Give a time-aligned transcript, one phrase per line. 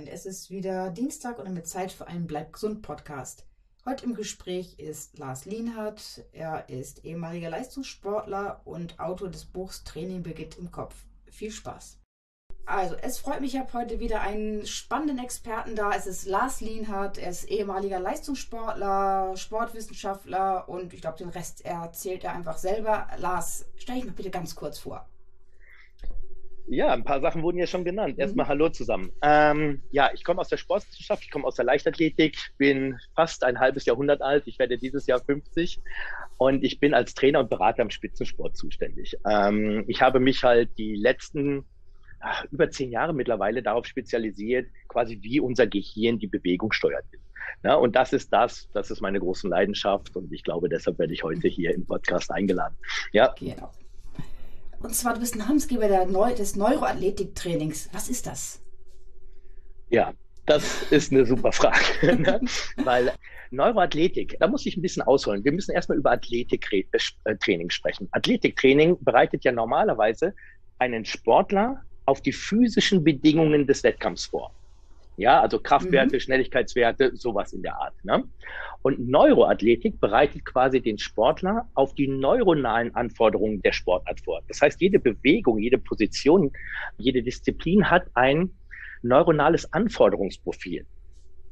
[0.00, 3.44] Moin es ist wieder Dienstag und damit Zeit für einen Bleib gesund Podcast.
[3.84, 6.24] Heute im Gespräch ist Lars Lienhardt.
[6.32, 10.94] Er ist ehemaliger Leistungssportler und Autor des Buchs Training beginnt im Kopf.
[11.30, 11.98] Viel Spaß.
[12.64, 15.92] Also, es freut mich, ich habe heute wieder einen spannenden Experten da.
[15.92, 17.18] Es ist Lars Lienhardt.
[17.18, 23.06] Er ist ehemaliger Leistungssportler, Sportwissenschaftler und ich glaube, den Rest erzählt er einfach selber.
[23.18, 25.06] Lars, stell dich mal bitte ganz kurz vor.
[26.66, 28.16] Ja, ein paar Sachen wurden ja schon genannt.
[28.16, 28.20] Mhm.
[28.20, 29.10] Erstmal Hallo zusammen.
[29.22, 33.58] Ähm, ja, ich komme aus der Sportwissenschaft, ich komme aus der Leichtathletik, bin fast ein
[33.58, 35.80] halbes Jahrhundert alt, ich werde dieses Jahr 50
[36.38, 39.16] und ich bin als Trainer und Berater im Spitzensport zuständig.
[39.28, 41.64] Ähm, ich habe mich halt die letzten
[42.20, 47.04] ach, über zehn Jahre mittlerweile darauf spezialisiert, quasi wie unser Gehirn die Bewegung steuert.
[47.62, 51.12] Ja, und das ist das, das ist meine große Leidenschaft und ich glaube, deshalb werde
[51.12, 52.76] ich heute hier im Podcast eingeladen.
[53.12, 53.34] Ja.
[53.38, 53.70] Genau.
[54.82, 57.90] Und zwar, du bist Namensgeber der Neu des Neuroathletiktrainings.
[57.92, 58.62] Was ist das?
[59.90, 60.14] Ja,
[60.46, 62.16] das ist eine super Frage.
[62.16, 62.40] ne?
[62.82, 63.12] Weil
[63.50, 65.44] Neuroathletik, da muss ich ein bisschen ausholen.
[65.44, 68.08] Wir müssen erstmal über Athletiktraining äh, sprechen.
[68.12, 70.34] Athletiktraining bereitet ja normalerweise
[70.78, 74.54] einen Sportler auf die physischen Bedingungen des Wettkampfs vor.
[75.20, 76.20] Ja, also Kraftwerte, mhm.
[76.20, 77.92] Schnelligkeitswerte, sowas in der Art.
[78.04, 78.24] Ne?
[78.80, 84.40] Und Neuroathletik bereitet quasi den Sportler auf die neuronalen Anforderungen der Sportart vor.
[84.48, 86.50] Das heißt, jede Bewegung, jede Position,
[86.96, 88.50] jede Disziplin hat ein
[89.02, 90.86] neuronales Anforderungsprofil.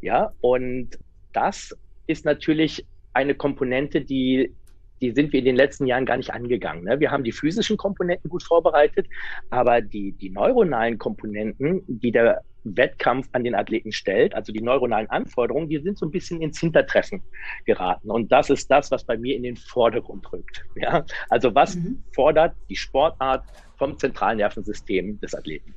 [0.01, 0.99] Ja, und
[1.35, 4.55] das ist natürlich eine Komponente, die
[5.01, 6.85] die sind wir in den letzten Jahren gar nicht angegangen.
[6.85, 7.01] Ne?
[7.01, 9.07] Wir haben die physischen Komponenten gut vorbereitet,
[9.51, 15.09] aber die, die neuronalen Komponenten, die der Wettkampf an den Athleten stellt, also die neuronalen
[15.11, 17.23] Anforderungen, die sind so ein bisschen ins Hintertreffen
[17.65, 18.11] geraten.
[18.11, 20.65] Und das ist das, was bei mir in den Vordergrund rückt.
[20.77, 21.05] Ja?
[21.31, 22.03] Also was mhm.
[22.15, 23.45] fordert die Sportart
[23.77, 25.75] vom zentralen Nervensystem des Athleten?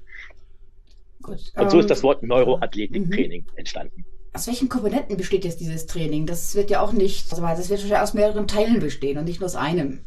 [1.21, 3.57] Gut, Und so ist das ähm, Wort Neuroathletiktraining mhm.
[3.57, 4.05] entstanden.
[4.33, 6.25] Aus welchen Komponenten besteht jetzt dieses Training?
[6.25, 9.47] Das wird ja auch nicht, das wird wahrscheinlich aus mehreren Teilen bestehen und nicht nur
[9.47, 10.05] aus einem.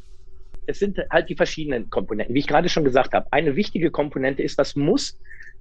[0.66, 2.34] Es sind halt die verschiedenen Komponenten.
[2.34, 5.18] Wie ich gerade schon gesagt habe, eine wichtige Komponente ist, was muss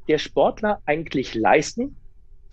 [0.08, 1.98] der Sportler eigentlich leisten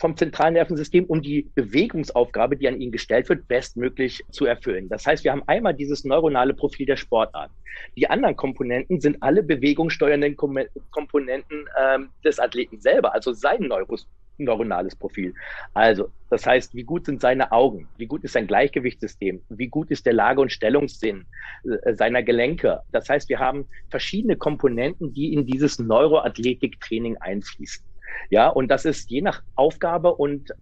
[0.00, 4.88] vom zentralen Nervensystem, um die Bewegungsaufgabe, die an ihn gestellt wird, bestmöglich zu erfüllen.
[4.88, 7.50] Das heißt, wir haben einmal dieses neuronale Profil der Sportart.
[7.96, 14.08] Die anderen Komponenten sind alle bewegungssteuernden Komponenten ähm, des Athleten selber, also sein Neuros
[14.44, 15.34] neuronales Profil.
[15.74, 17.88] Also, das heißt, wie gut sind seine Augen?
[17.96, 19.42] Wie gut ist sein Gleichgewichtssystem?
[19.48, 21.26] Wie gut ist der Lage- und Stellungssinn
[21.64, 22.80] äh, seiner Gelenke?
[22.92, 27.84] Das heißt, wir haben verschiedene Komponenten, die in dieses Neuroathletiktraining einfließen.
[28.30, 30.52] Ja, und das ist je nach Aufgabe und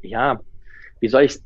[0.00, 0.40] ja,
[1.00, 1.38] wie soll ich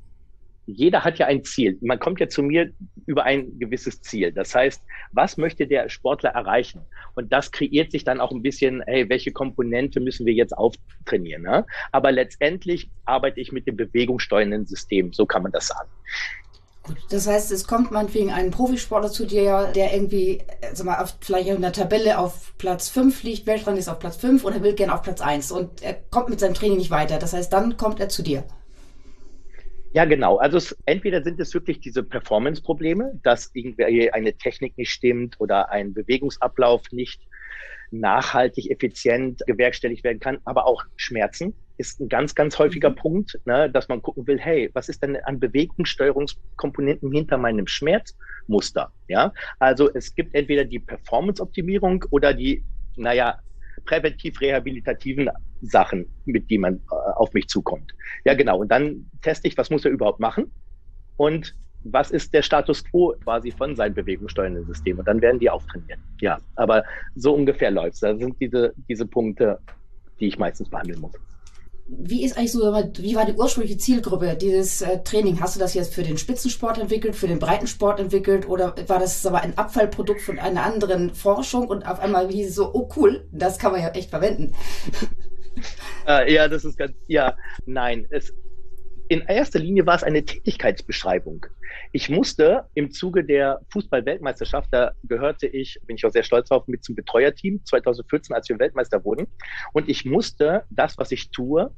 [0.68, 1.78] jeder hat ja ein Ziel.
[1.80, 2.70] Man kommt ja zu mir
[3.06, 4.32] über ein gewisses Ziel.
[4.32, 6.82] Das heißt, was möchte der Sportler erreichen?
[7.14, 11.42] Und das kreiert sich dann auch ein bisschen, hey, welche Komponente müssen wir jetzt auftrainieren?
[11.42, 11.64] Ne?
[11.90, 15.12] Aber letztendlich arbeite ich mit dem bewegungssteuernden System.
[15.14, 15.88] So kann man das sagen.
[17.10, 20.42] Das heißt, es kommt meinetwegen ein Profisportler zu dir, der irgendwie,
[20.72, 24.16] sag mal, auf, vielleicht in der Tabelle auf Platz 5 liegt, Weltrang ist auf Platz
[24.16, 26.90] 5 und er will gerne auf Platz 1 und er kommt mit seinem Training nicht
[26.90, 27.18] weiter.
[27.18, 28.44] Das heißt, dann kommt er zu dir.
[29.98, 30.36] Ja, genau.
[30.36, 35.72] Also es, entweder sind es wirklich diese Performance-Probleme, dass irgendwie eine Technik nicht stimmt oder
[35.72, 37.20] ein Bewegungsablauf nicht
[37.90, 42.94] nachhaltig, effizient gewerkstelligt werden kann, aber auch Schmerzen ist ein ganz, ganz häufiger mhm.
[42.94, 48.92] Punkt, ne, dass man gucken will, hey, was ist denn an Bewegungssteuerungskomponenten hinter meinem Schmerzmuster?
[49.08, 52.62] Ja, also es gibt entweder die Performance-Optimierung oder die,
[52.94, 53.40] naja,
[53.84, 55.28] präventiv-rehabilitativen
[55.62, 57.92] Sachen, mit denen man äh, auf mich zukommt.
[58.24, 58.58] Ja, genau.
[58.58, 60.50] Und dann teste ich, was muss er überhaupt machen
[61.16, 61.54] und
[61.84, 64.98] was ist der Status quo quasi von seinem bewegungssteuernden System.
[64.98, 66.00] Und dann werden die auftrainiert.
[66.20, 68.00] Ja, aber so ungefähr läuft es.
[68.00, 69.58] Das sind diese, diese Punkte,
[70.20, 71.12] die ich meistens behandeln muss
[71.88, 75.40] wie ist eigentlich so, wie war die ursprüngliche Zielgruppe dieses äh, Training?
[75.40, 79.24] Hast du das jetzt für den Spitzensport entwickelt, für den Breitensport entwickelt oder war das
[79.24, 83.26] aber ein Abfallprodukt von einer anderen Forschung und auf einmal hieß es so, oh cool,
[83.32, 84.52] das kann man ja echt verwenden?
[86.06, 88.32] Äh, ja, das ist ganz, ja, nein, es,
[89.08, 91.44] in erster Linie war es eine Tätigkeitsbeschreibung.
[91.92, 96.66] Ich musste im Zuge der Fußball-Weltmeisterschaft, da gehörte ich, bin ich auch sehr stolz drauf,
[96.66, 99.26] mit zum Betreuerteam 2014, als wir Weltmeister wurden.
[99.74, 101.70] Und ich musste das, was ich tue,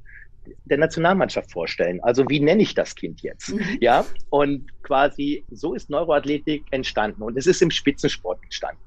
[0.65, 2.01] der Nationalmannschaft vorstellen.
[2.03, 3.51] Also wie nenne ich das Kind jetzt?
[3.51, 3.79] Mhm.
[3.81, 8.81] Ja, und quasi so ist Neuroathletik entstanden und es ist im Spitzensport entstanden.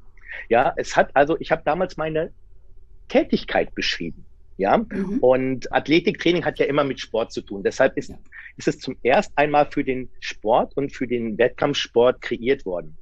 [0.50, 2.32] Ja, es hat also, ich habe damals meine
[3.08, 4.26] Tätigkeit beschrieben.
[4.58, 5.20] Ja, mhm.
[5.20, 7.64] und Athletiktraining hat ja immer mit Sport zu tun.
[7.64, 8.14] Deshalb ist,
[8.58, 12.98] ist es zum ersten einmal für den Sport und für den Wettkampfsport kreiert worden.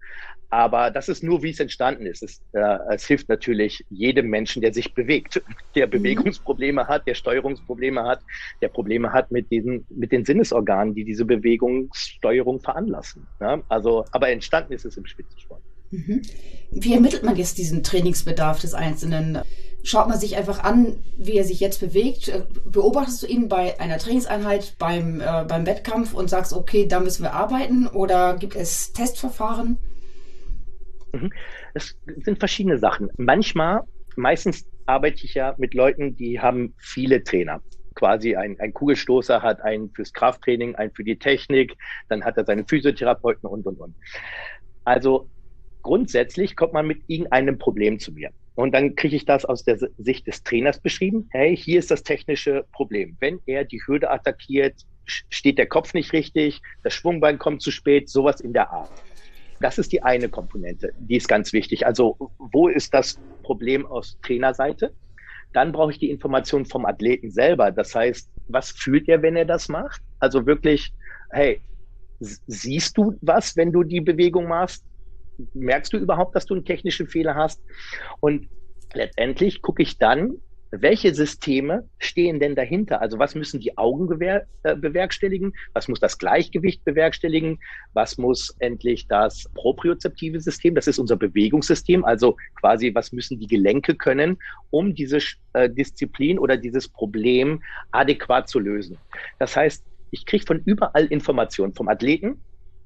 [0.52, 2.22] Aber das ist nur, wie es entstanden ist.
[2.24, 5.42] Es, äh, es hilft natürlich jedem Menschen, der sich bewegt,
[5.76, 5.92] der mhm.
[5.92, 8.20] Bewegungsprobleme hat, der Steuerungsprobleme hat,
[8.62, 13.28] der Probleme hat mit diesen, mit den Sinnesorganen, die diese Bewegungssteuerung veranlassen.
[13.40, 13.64] Ja?
[13.70, 15.62] Also, aber entstanden ist es im Spitzensport.
[15.92, 19.42] Wie ermittelt man jetzt diesen Trainingsbedarf des Einzelnen?
[19.84, 22.32] Schaut man sich einfach an, wie er sich jetzt bewegt?
[22.66, 27.24] Beobachtest du ihn bei einer Trainingseinheit, beim, äh, beim Wettkampf und sagst, okay, da müssen
[27.24, 27.88] wir arbeiten?
[27.88, 29.78] Oder gibt es Testverfahren?
[31.14, 31.32] Mhm.
[31.74, 33.10] Es sind verschiedene Sachen.
[33.18, 33.82] Manchmal,
[34.16, 37.62] meistens arbeite ich ja mit Leuten, die haben viele Trainer
[37.96, 41.76] quasi ein, ein Kugelstoßer hat einen fürs Krafttraining, einen für die Technik,
[42.10, 43.96] dann hat er seine Physiotherapeuten und, und, und.
[44.86, 45.30] Also
[45.82, 48.32] grundsätzlich kommt man mit irgendeinem Problem zu mir.
[48.56, 51.28] Und dann kriege ich das aus der Sicht des Trainers beschrieben.
[51.32, 53.16] Hey, hier ist das technische Problem.
[53.20, 54.76] Wenn er die Hürde attackiert,
[55.06, 58.92] steht der Kopf nicht richtig, das Schwungbein kommt zu spät, sowas in der Art.
[59.60, 61.86] Das ist die eine Komponente, die ist ganz wichtig.
[61.86, 64.94] Also wo ist das Problem aus Trainerseite?
[65.54, 67.72] Dann brauche ich die Information vom Athleten selber.
[67.72, 70.02] Das heißt, was fühlt er, wenn er das macht?
[70.20, 70.92] Also wirklich,
[71.32, 71.62] hey,
[72.20, 74.84] siehst du was, wenn du die Bewegung machst?
[75.54, 77.62] Merkst du überhaupt, dass du einen technischen Fehler hast?
[78.20, 78.48] Und
[78.94, 80.38] letztendlich gucke ich dann,
[80.72, 83.02] welche Systeme stehen denn dahinter?
[83.02, 85.54] Also was müssen die Augen äh, bewerkstelligen?
[85.74, 87.60] Was muss das Gleichgewicht bewerkstelligen?
[87.94, 90.74] Was muss endlich das propriozeptive System?
[90.74, 92.06] Das ist unser Bewegungssystem.
[92.06, 94.38] Also quasi, was müssen die Gelenke können,
[94.70, 95.20] um diese
[95.54, 97.62] äh, Disziplin oder dieses Problem
[97.92, 98.98] adäquat zu lösen?
[99.40, 102.42] Das heißt, ich kriege von überall Informationen vom Athleten,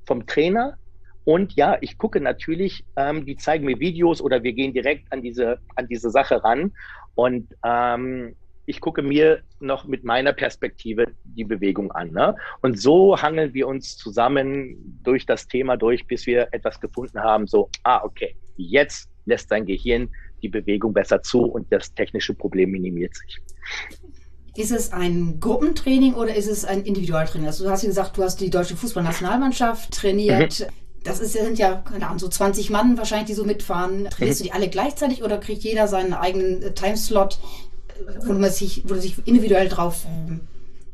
[0.08, 0.78] vom Trainer,
[1.25, 5.24] und ja, ich gucke natürlich, ähm, die zeigen mir Videos oder wir gehen direkt an
[5.24, 6.72] diese, an diese Sache ran.
[7.16, 8.36] Und ähm,
[8.68, 12.12] ich gucke mir noch mit meiner Perspektive die Bewegung an.
[12.12, 12.36] Ne?
[12.62, 17.48] Und so hangeln wir uns zusammen durch das Thema durch, bis wir etwas gefunden haben,
[17.48, 20.10] so, ah, okay, jetzt lässt sein Gehirn
[20.44, 23.42] die Bewegung besser zu und das technische Problem minimiert sich.
[24.56, 27.48] Ist es ein Gruppentraining oder ist es ein Individualtraining?
[27.48, 30.60] Also du hast ja gesagt, du hast die deutsche Fußballnationalmannschaft trainiert.
[30.60, 34.06] Mhm das ist, sind ja, keine Ahnung, so 20 Mann wahrscheinlich, die so mitfahren.
[34.10, 37.40] Trainierst du die alle gleichzeitig oder kriegt jeder seinen eigenen äh, Timeslot,
[38.25, 40.42] wo, man sich, wo du dich individuell drauf ähm,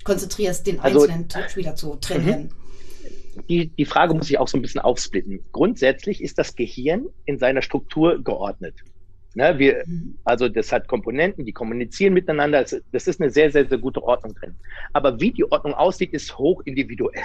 [0.03, 2.43] konzentrierst, den also, einzelnen Spieler zu trainieren?
[2.43, 3.41] Mhm.
[3.47, 5.39] Die, die Frage muss ich auch so ein bisschen aufsplitten.
[5.53, 8.75] Grundsätzlich ist das Gehirn in seiner Struktur geordnet.
[9.33, 10.17] Ne, wir, mhm.
[10.25, 12.65] also das hat Komponenten, die kommunizieren miteinander.
[12.91, 14.55] Das ist eine sehr, sehr, sehr gute Ordnung drin.
[14.91, 17.23] Aber wie die Ordnung aussieht, ist hoch individuell.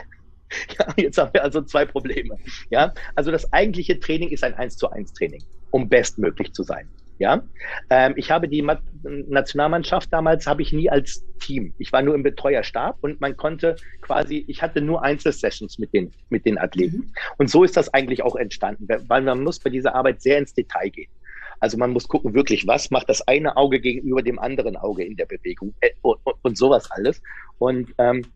[0.78, 2.36] Ja, jetzt haben wir also zwei Probleme.
[2.70, 6.88] Ja, also das eigentliche Training ist ein 1 zu 1 Training, um bestmöglich zu sein.
[7.18, 7.42] Ja,
[7.88, 8.62] ähm, ich habe die
[9.02, 11.72] Nationalmannschaft damals habe ich nie als Team.
[11.78, 16.12] Ich war nur im Betreuerstab und man konnte quasi, ich hatte nur Einzelsessions mit den
[16.28, 16.98] mit den Athleten.
[16.98, 17.12] Mhm.
[17.38, 20.52] Und so ist das eigentlich auch entstanden, weil man muss bei dieser Arbeit sehr ins
[20.52, 21.10] Detail gehen.
[21.58, 25.16] Also man muss gucken, wirklich, was macht das eine Auge gegenüber dem anderen Auge in
[25.16, 27.22] der Bewegung äh, und, und, und sowas alles.
[27.58, 28.26] Und ähm,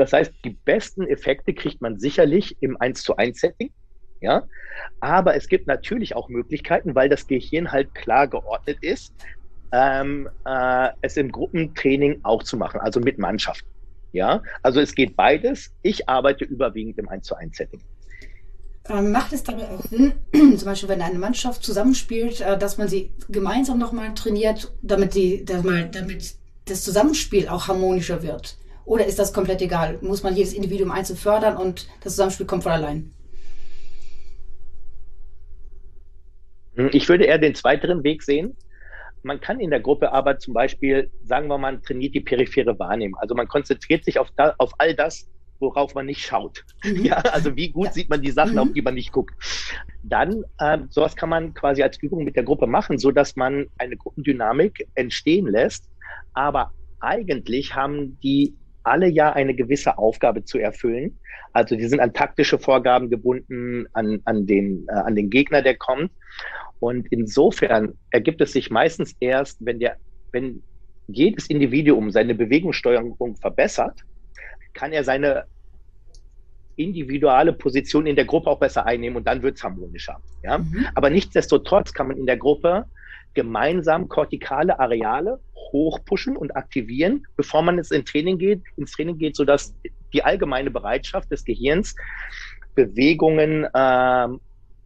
[0.00, 3.70] das heißt, die besten Effekte kriegt man sicherlich im 1 zu 1 Setting.
[4.22, 4.44] Ja,
[5.00, 9.14] aber es gibt natürlich auch Möglichkeiten, weil das Gehirn halt klar geordnet ist,
[9.72, 13.64] ähm, äh, es im Gruppentraining auch zu machen, also mit Mannschaft.
[14.12, 15.72] Ja, also es geht beides.
[15.82, 17.80] Ich arbeite überwiegend im 1 zu 1 Setting.
[18.88, 22.88] Ähm, macht es dabei auch Sinn, zum Beispiel, wenn eine Mannschaft zusammenspielt, äh, dass man
[22.88, 28.56] sie gemeinsam nochmal trainiert, damit, die, damit das Zusammenspiel auch harmonischer wird?
[28.84, 29.98] Oder ist das komplett egal?
[30.00, 33.12] Muss man jedes Individuum einzeln fördern und das Zusammenspiel kommt von allein?
[36.74, 38.56] Hm, ich würde eher den zweiteren Weg sehen.
[39.22, 42.78] Man kann in der Gruppe aber zum Beispiel, sagen wir mal, man trainiert die periphere
[42.78, 43.18] Wahrnehmung.
[43.20, 46.64] Also man konzentriert sich auf, da, auf all das, worauf man nicht schaut.
[46.84, 47.04] Mhm.
[47.04, 47.92] Ja, also wie gut ja.
[47.92, 48.58] sieht man die Sachen, mhm.
[48.58, 49.34] auf die man nicht guckt.
[50.02, 53.66] Dann, äh, sowas kann man quasi als Übung mit der Gruppe machen, so dass man
[53.76, 55.90] eine Gruppendynamik entstehen lässt.
[56.32, 61.18] Aber eigentlich haben die alle ja eine gewisse Aufgabe zu erfüllen.
[61.52, 65.76] Also die sind an taktische Vorgaben gebunden, an, an, den, äh, an den Gegner, der
[65.76, 66.10] kommt.
[66.78, 69.96] Und insofern ergibt es sich meistens erst, wenn der,
[70.32, 70.62] wenn
[71.08, 74.00] jedes Individuum seine Bewegungssteuerung verbessert,
[74.72, 75.44] kann er seine
[76.82, 80.20] individuelle Position in der Gruppe auch besser einnehmen und dann wird es harmonischer.
[80.42, 80.58] Ja?
[80.58, 80.86] Mhm.
[80.94, 82.86] Aber nichtsdestotrotz kann man in der Gruppe
[83.34, 85.38] gemeinsam kortikale Areale
[85.72, 89.74] hochpushen und aktivieren, bevor man jetzt in Training geht, ins Training geht, sodass
[90.12, 91.94] die allgemeine Bereitschaft des Gehirns,
[92.74, 94.40] Bewegungen ähm,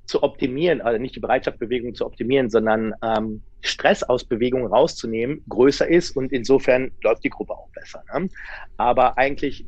[0.05, 5.43] zu optimieren, also nicht die Bereitschaft, Bewegungen zu optimieren, sondern ähm, Stress aus Bewegungen rauszunehmen,
[5.49, 8.03] größer ist und insofern läuft die Gruppe auch besser.
[8.13, 8.29] Ne?
[8.77, 9.65] Aber eigentlich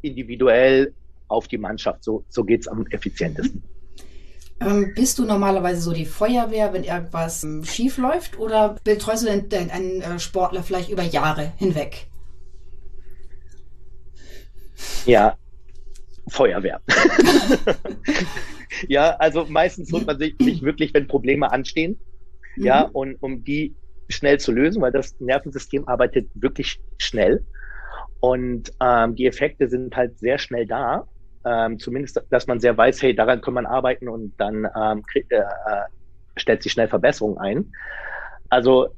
[0.00, 0.94] individuell
[1.28, 3.62] auf die Mannschaft, so, so geht's am effizientesten.
[4.60, 9.26] Ähm, bist du normalerweise so die Feuerwehr, wenn irgendwas ähm, schief läuft, oder betreust du
[9.26, 12.06] denn, denn einen äh, Sportler vielleicht über Jahre hinweg?
[15.04, 15.36] Ja,
[16.28, 16.80] Feuerwehr.
[18.88, 22.00] ja, also meistens holt man sich nicht wirklich, wenn Probleme anstehen.
[22.56, 22.64] Mhm.
[22.64, 23.74] Ja, und um die
[24.08, 27.44] schnell zu lösen, weil das Nervensystem arbeitet wirklich schnell.
[28.20, 31.06] Und ähm, die Effekte sind halt sehr schnell da.
[31.46, 35.26] Ähm, zumindest, dass man sehr weiß, hey, daran kann man arbeiten und dann ähm, krieg,
[35.30, 35.84] äh, äh,
[36.36, 37.72] stellt sich schnell Verbesserung ein.
[38.48, 38.88] Also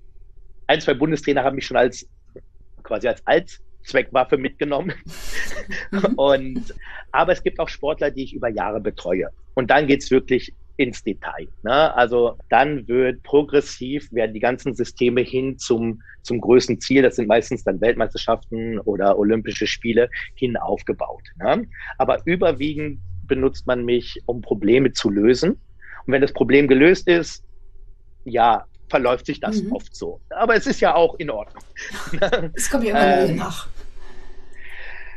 [0.66, 2.08] ein, zwei Bundestrainer haben mich schon als
[2.82, 4.92] quasi als Allzweckwaffe mitgenommen.
[5.90, 6.14] Mhm.
[6.16, 6.74] und
[7.12, 9.28] aber es gibt auch Sportler, die ich über Jahre betreue.
[9.52, 11.48] Und dann geht's wirklich ins Detail.
[11.64, 11.94] Ne?
[11.94, 17.28] Also dann wird progressiv, werden die ganzen Systeme hin zum, zum größten Ziel, das sind
[17.28, 21.24] meistens dann Weltmeisterschaften oder Olympische Spiele, hin aufgebaut.
[21.38, 21.66] Ne?
[21.98, 25.50] Aber überwiegend benutzt man mich, um Probleme zu lösen.
[25.50, 27.42] Und wenn das Problem gelöst ist,
[28.24, 29.72] ja, verläuft sich das mhm.
[29.72, 30.20] oft so.
[30.30, 31.62] Aber es ist ja auch in Ordnung.
[32.54, 33.68] Es kommt ja immer ähm, nach.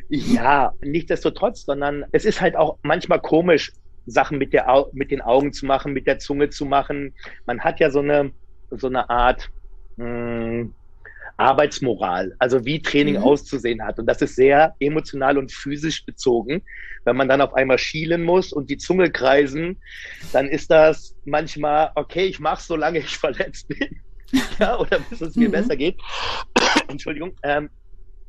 [0.10, 3.72] Ja, nichtsdestotrotz, sondern es ist halt auch manchmal komisch,
[4.06, 7.14] Sachen mit, der, mit den Augen zu machen, mit der Zunge zu machen.
[7.46, 8.32] Man hat ja so eine,
[8.72, 9.50] so eine Art
[9.98, 10.74] mh, hm,
[11.38, 13.24] Arbeitsmoral, also wie Training mhm.
[13.24, 14.00] auszusehen hat.
[14.00, 16.62] Und das ist sehr emotional und physisch bezogen.
[17.04, 19.82] Wenn man dann auf einmal schielen muss und die Zunge kreisen,
[20.34, 24.02] dann ist das manchmal, okay, ich mache solange ich verletzt bin.
[24.60, 25.54] ja, oder bis es mir mhm.
[25.54, 26.00] besser geht.
[26.88, 27.34] Entschuldigung.
[27.44, 27.70] Ähm,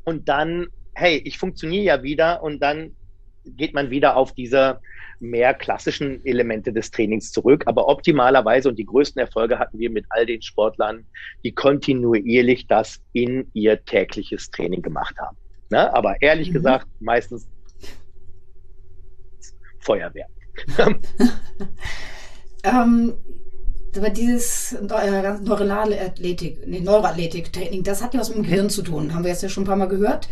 [0.05, 2.97] und dann, hey, ich funktioniere ja wieder und dann
[3.45, 4.81] geht man wieder auf diese
[5.23, 7.63] mehr klassischen Elemente des Trainings zurück.
[7.67, 11.07] Aber optimalerweise und die größten Erfolge hatten wir mit all den Sportlern,
[11.45, 15.37] die kontinuierlich das in ihr tägliches Training gemacht haben.
[15.71, 15.95] Ne?
[15.95, 16.55] Aber ehrlich mhm.
[16.55, 17.49] gesagt, meistens
[19.79, 20.27] Feuerwehr.
[22.65, 23.15] ähm,
[23.97, 29.15] aber dieses äh, Athletik, nee, Neuroathletik-Training, das hat ja was mit dem Gehirn zu tun,
[29.15, 30.29] haben wir jetzt ja schon ein paar Mal gehört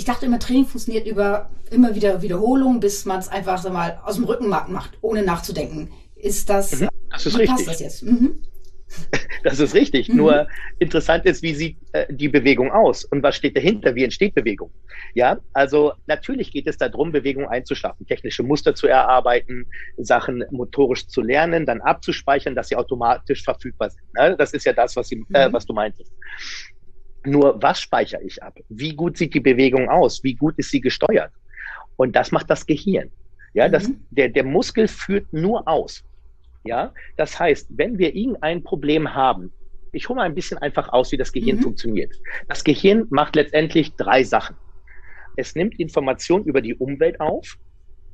[0.00, 4.00] ich dachte immer, Training funktioniert über immer wieder Wiederholung, bis man es einfach so mal
[4.02, 5.90] aus dem Rückenmark macht, ohne nachzudenken.
[6.16, 7.56] Ist das, mhm, das ist wie richtig.
[7.56, 8.02] passt das jetzt?
[8.02, 8.42] Mhm.
[9.44, 10.08] Das ist richtig.
[10.08, 10.16] Mhm.
[10.16, 13.94] Nur interessant ist, wie sieht äh, die Bewegung aus und was steht dahinter?
[13.94, 14.70] Wie entsteht Bewegung?
[15.14, 19.66] Ja, also natürlich geht es darum, Bewegung einzuschaffen, technische Muster zu erarbeiten,
[19.96, 24.02] Sachen motorisch zu lernen, dann abzuspeichern, dass sie automatisch verfügbar sind.
[24.14, 24.36] Ne?
[24.36, 25.52] Das ist ja das, was, sie, äh, mhm.
[25.52, 26.12] was du meintest.
[27.24, 28.58] Nur was speichere ich ab?
[28.68, 30.22] Wie gut sieht die Bewegung aus?
[30.24, 31.32] Wie gut ist sie gesteuert?
[31.96, 33.10] Und das macht das Gehirn.
[33.52, 33.72] Ja, mhm.
[33.72, 36.02] das, der, der Muskel führt nur aus.
[36.64, 39.52] Ja, das heißt, wenn wir irgendein Problem haben,
[39.92, 41.62] ich hole mal ein bisschen einfach aus, wie das Gehirn mhm.
[41.62, 42.14] funktioniert.
[42.48, 44.56] Das Gehirn macht letztendlich drei Sachen.
[45.36, 47.56] Es nimmt Informationen über die Umwelt auf,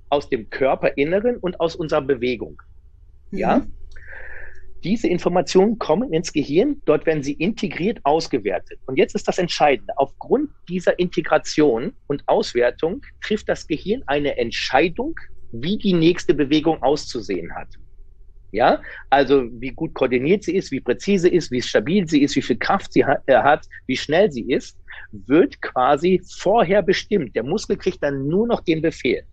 [0.09, 2.63] aus dem Körperinneren und aus unserer Bewegung.
[3.31, 3.39] Mhm.
[3.39, 3.67] Ja,
[4.85, 8.79] diese Informationen kommen ins Gehirn, dort werden sie integriert ausgewertet.
[8.87, 9.93] Und jetzt ist das Entscheidende.
[9.97, 15.15] Aufgrund dieser Integration und Auswertung trifft das Gehirn eine Entscheidung,
[15.53, 17.69] wie die nächste Bewegung auszusehen hat.
[18.53, 18.81] Ja,
[19.11, 22.57] also wie gut koordiniert sie ist, wie präzise ist, wie stabil sie ist, wie viel
[22.57, 24.79] Kraft sie hat, äh, wie schnell sie ist,
[25.11, 27.35] wird quasi vorher bestimmt.
[27.35, 29.25] Der Muskel kriegt dann nur noch den Befehl.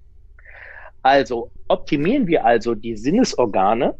[1.03, 3.95] Also optimieren wir also die Sinnesorgane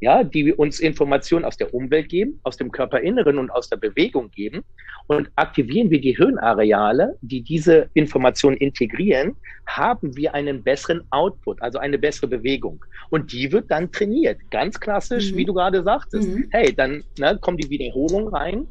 [0.00, 4.30] ja, die uns Informationen aus der Umwelt geben, aus dem Körperinneren und aus der Bewegung
[4.30, 4.64] geben.
[5.06, 11.78] Und aktivieren wir die Hirnareale, die diese Informationen integrieren, haben wir einen besseren Output, also
[11.78, 12.82] eine bessere Bewegung.
[13.10, 14.38] Und die wird dann trainiert.
[14.50, 15.36] Ganz klassisch, mhm.
[15.36, 16.28] wie du gerade sagtest.
[16.28, 16.48] Mhm.
[16.50, 18.66] Hey, dann ne, kommen die Wiederholungen rein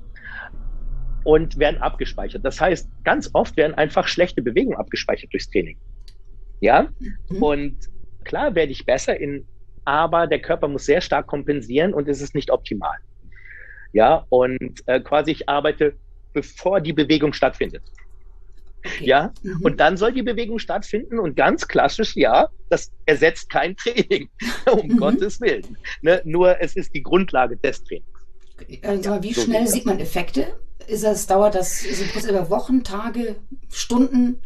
[1.25, 2.43] und werden abgespeichert.
[2.43, 5.77] Das heißt, ganz oft werden einfach schlechte Bewegungen abgespeichert durchs Training.
[6.59, 6.89] Ja,
[7.29, 7.43] mhm.
[7.43, 7.77] und
[8.23, 9.45] klar werde ich besser in
[9.89, 12.97] aber der Körper muss sehr stark kompensieren und es ist nicht optimal.
[13.91, 15.95] Ja, und äh, quasi ich arbeite,
[16.31, 17.81] bevor die Bewegung stattfindet.
[18.85, 19.05] Okay.
[19.05, 19.61] Ja, mhm.
[19.63, 24.29] und dann soll die Bewegung stattfinden und ganz klassisch, ja, das ersetzt kein Training,
[24.71, 24.97] um mhm.
[24.97, 25.75] Gottes Willen.
[26.03, 26.21] Ne?
[26.23, 28.07] Nur es ist die Grundlage des Trainings.
[28.83, 30.59] Also, ja, wie so schnell sieht man Effekte?
[30.87, 33.37] Ist das, dauert das ist über Wochen, Tage,
[33.71, 34.39] Stunden?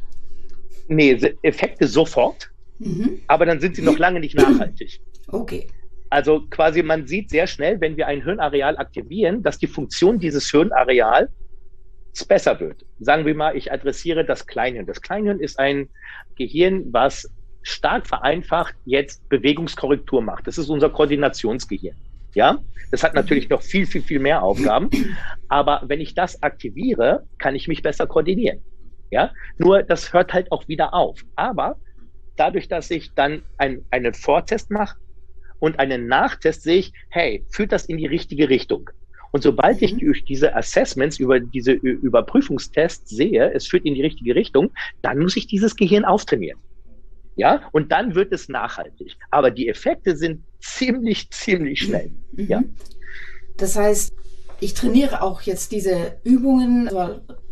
[0.88, 2.50] Nee, Effekte sofort,
[2.86, 3.20] mhm.
[3.28, 5.00] aber dann sind sie noch lange nicht nachhaltig.
[5.28, 5.68] Okay.
[6.10, 10.50] Also quasi man sieht sehr schnell, wenn wir ein Hirnareal aktivieren, dass die Funktion dieses
[10.52, 11.30] Hirnareals
[12.28, 12.86] besser wird.
[13.00, 14.86] Sagen wir mal, ich adressiere das Kleinhirn.
[14.86, 15.90] Das Kleinhirn ist ein
[16.36, 17.28] Gehirn, was
[17.64, 20.46] stark vereinfacht jetzt Bewegungskorrektur macht.
[20.46, 21.96] Das ist unser Koordinationsgehirn.
[22.36, 22.60] Ja,
[22.92, 24.90] das hat natürlich noch viel, viel, viel mehr Aufgaben.
[25.50, 28.60] Aber wenn ich das aktiviere, kann ich mich besser koordinieren.
[29.12, 31.22] Ja, nur das hört halt auch wieder auf.
[31.36, 31.78] Aber
[32.36, 34.98] dadurch, dass ich dann ein, einen Vortest mache,
[35.64, 38.90] und einen Nachtest sehe ich, hey, führt das in die richtige Richtung?
[39.32, 40.00] Und sobald ich mhm.
[40.00, 44.72] durch diese Assessments, über diese Überprüfungstests sehe, es führt in die richtige Richtung,
[45.02, 46.60] dann muss ich dieses Gehirn auftrainieren.
[47.38, 49.16] Ja, und dann wird es nachhaltig.
[49.32, 52.12] Aber die Effekte sind ziemlich, ziemlich schnell.
[52.34, 52.48] Mhm.
[52.48, 52.64] Ja.
[53.56, 54.14] Das heißt,
[54.64, 56.90] ich trainiere auch jetzt diese Übungen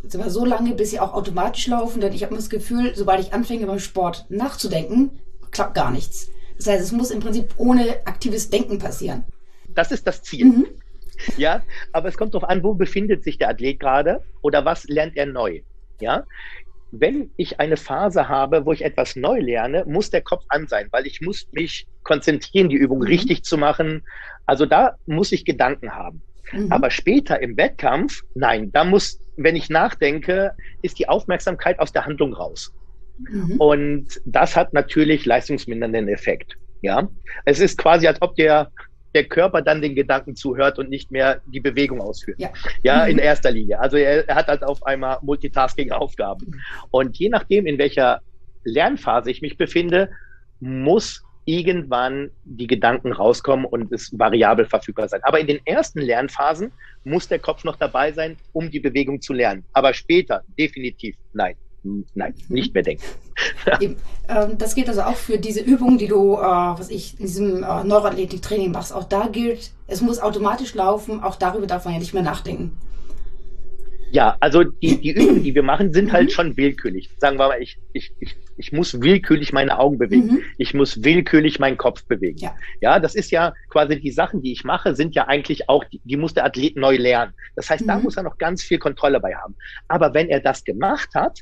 [0.08, 3.32] zwar so lange, bis sie auch automatisch laufen, denn ich habe das Gefühl, sobald ich
[3.32, 5.10] anfange beim Sport nachzudenken,
[5.50, 6.30] klappt gar nichts.
[6.56, 9.24] Das heißt, es muss im Prinzip ohne aktives Denken passieren.
[9.68, 10.46] Das ist das Ziel.
[10.46, 10.66] Mhm.
[11.36, 15.16] Ja, aber es kommt darauf an, wo befindet sich der Athlet gerade oder was lernt
[15.16, 15.60] er neu.
[16.00, 16.24] Ja,
[16.90, 20.88] wenn ich eine Phase habe, wo ich etwas neu lerne, muss der Kopf an sein,
[20.90, 23.06] weil ich muss mich konzentrieren, die Übung mhm.
[23.06, 24.02] richtig zu machen.
[24.46, 26.22] Also da muss ich Gedanken haben.
[26.52, 26.72] Mhm.
[26.72, 32.04] Aber später im Wettkampf, nein, da muss, wenn ich nachdenke, ist die Aufmerksamkeit aus der
[32.04, 32.74] Handlung raus.
[33.18, 33.56] Mhm.
[33.58, 36.56] Und das hat natürlich leistungsmindernden Effekt.
[36.80, 37.08] Ja,
[37.44, 38.72] es ist quasi, als ob der
[39.14, 42.40] der Körper dann den Gedanken zuhört und nicht mehr die Bewegung ausführt.
[42.40, 42.50] Ja,
[42.82, 43.22] ja in mhm.
[43.22, 43.80] erster Linie.
[43.80, 46.46] Also er, hat halt auf einmal Multitasking-Aufgaben.
[46.46, 46.60] Mhm.
[46.90, 48.20] Und je nachdem, in welcher
[48.64, 50.10] Lernphase ich mich befinde,
[50.60, 55.20] muss irgendwann die Gedanken rauskommen und es variabel verfügbar sein.
[55.24, 56.72] Aber in den ersten Lernphasen
[57.04, 59.64] muss der Kopf noch dabei sein, um die Bewegung zu lernen.
[59.72, 61.56] Aber später definitiv nein
[62.14, 63.04] nein, nicht mehr denken.
[64.28, 67.62] ähm, das gilt also auch für diese Übungen, die du, äh, was ich, in diesem
[67.62, 68.92] äh, Neuroathletik-Training machst.
[68.92, 72.78] Auch da gilt, es muss automatisch laufen, auch darüber darf man ja nicht mehr nachdenken.
[74.12, 76.30] Ja, also die, die Übungen, die wir machen, sind halt mhm.
[76.30, 77.10] schon willkürlich.
[77.18, 80.26] Sagen wir mal, ich, ich, ich, ich muss willkürlich meine Augen bewegen.
[80.26, 80.42] Mhm.
[80.58, 82.38] Ich muss willkürlich meinen Kopf bewegen.
[82.38, 82.54] Ja.
[82.80, 86.00] ja, das ist ja quasi die Sachen, die ich mache, sind ja eigentlich auch, die,
[86.04, 87.32] die muss der Athlet neu lernen.
[87.56, 87.88] Das heißt, mhm.
[87.88, 89.56] da muss er noch ganz viel Kontrolle bei haben.
[89.88, 91.40] Aber wenn er das gemacht hat,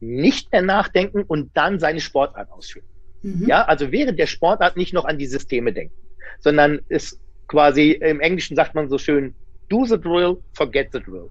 [0.00, 2.86] nicht mehr nachdenken und dann seine Sportart ausführen.
[3.22, 3.46] Mhm.
[3.48, 5.94] Ja, also während der Sportart nicht noch an die Systeme denken,
[6.40, 9.34] sondern ist quasi im Englischen sagt man so schön,
[9.68, 11.28] do the drill, forget the drill.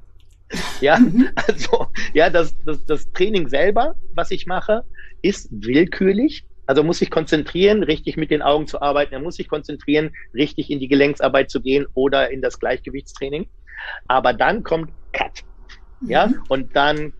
[0.82, 1.30] Ja, mhm.
[1.36, 4.84] also, ja, das, das, das Training selber, was ich mache,
[5.22, 6.46] ist willkürlich.
[6.68, 9.14] Also muss ich konzentrieren, richtig mit den Augen zu arbeiten.
[9.14, 13.48] Er muss sich konzentrieren, richtig in die Gelenksarbeit zu gehen oder in das Gleichgewichtstraining.
[14.08, 15.44] Aber dann kommt Cut.
[16.02, 16.44] Ja, mhm.
[16.50, 17.14] und dann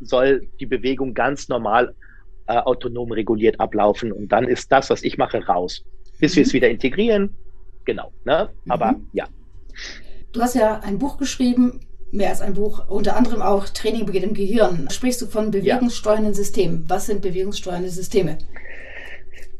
[0.00, 1.94] soll die Bewegung ganz normal
[2.46, 5.84] äh, autonom reguliert ablaufen und dann ist das, was ich mache, raus.
[6.18, 6.36] Bis mhm.
[6.36, 7.36] wir es wieder integrieren,
[7.84, 8.12] genau.
[8.24, 8.48] Ne?
[8.68, 9.08] Aber mhm.
[9.12, 9.26] ja.
[10.32, 11.80] Du hast ja ein Buch geschrieben,
[12.12, 14.88] mehr als ein Buch, unter anderem auch Training beginnt im Gehirn.
[14.90, 16.34] Sprichst du von bewegungssteuernden ja.
[16.34, 16.84] Systemen?
[16.88, 18.38] Was sind bewegungssteuernde Systeme?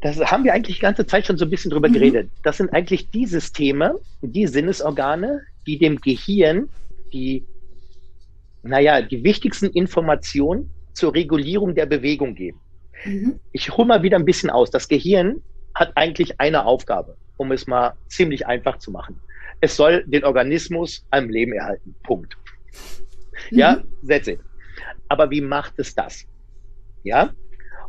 [0.01, 1.93] Das haben wir eigentlich die ganze Zeit schon so ein bisschen drüber mhm.
[1.93, 2.29] geredet.
[2.43, 6.69] Das sind eigentlich die Systeme, die Sinnesorgane, die dem Gehirn
[7.13, 7.45] die
[8.63, 12.59] naja, die wichtigsten Informationen zur Regulierung der Bewegung geben.
[13.05, 13.39] Mhm.
[13.51, 14.71] Ich hole mal wieder ein bisschen aus.
[14.71, 15.41] Das Gehirn
[15.75, 19.19] hat eigentlich eine Aufgabe, um es mal ziemlich einfach zu machen.
[19.59, 21.95] Es soll den Organismus am Leben erhalten.
[22.03, 22.37] Punkt.
[23.51, 23.59] Mhm.
[23.59, 24.39] Ja, that's it.
[25.09, 26.25] Aber wie macht es das?
[27.03, 27.33] Ja,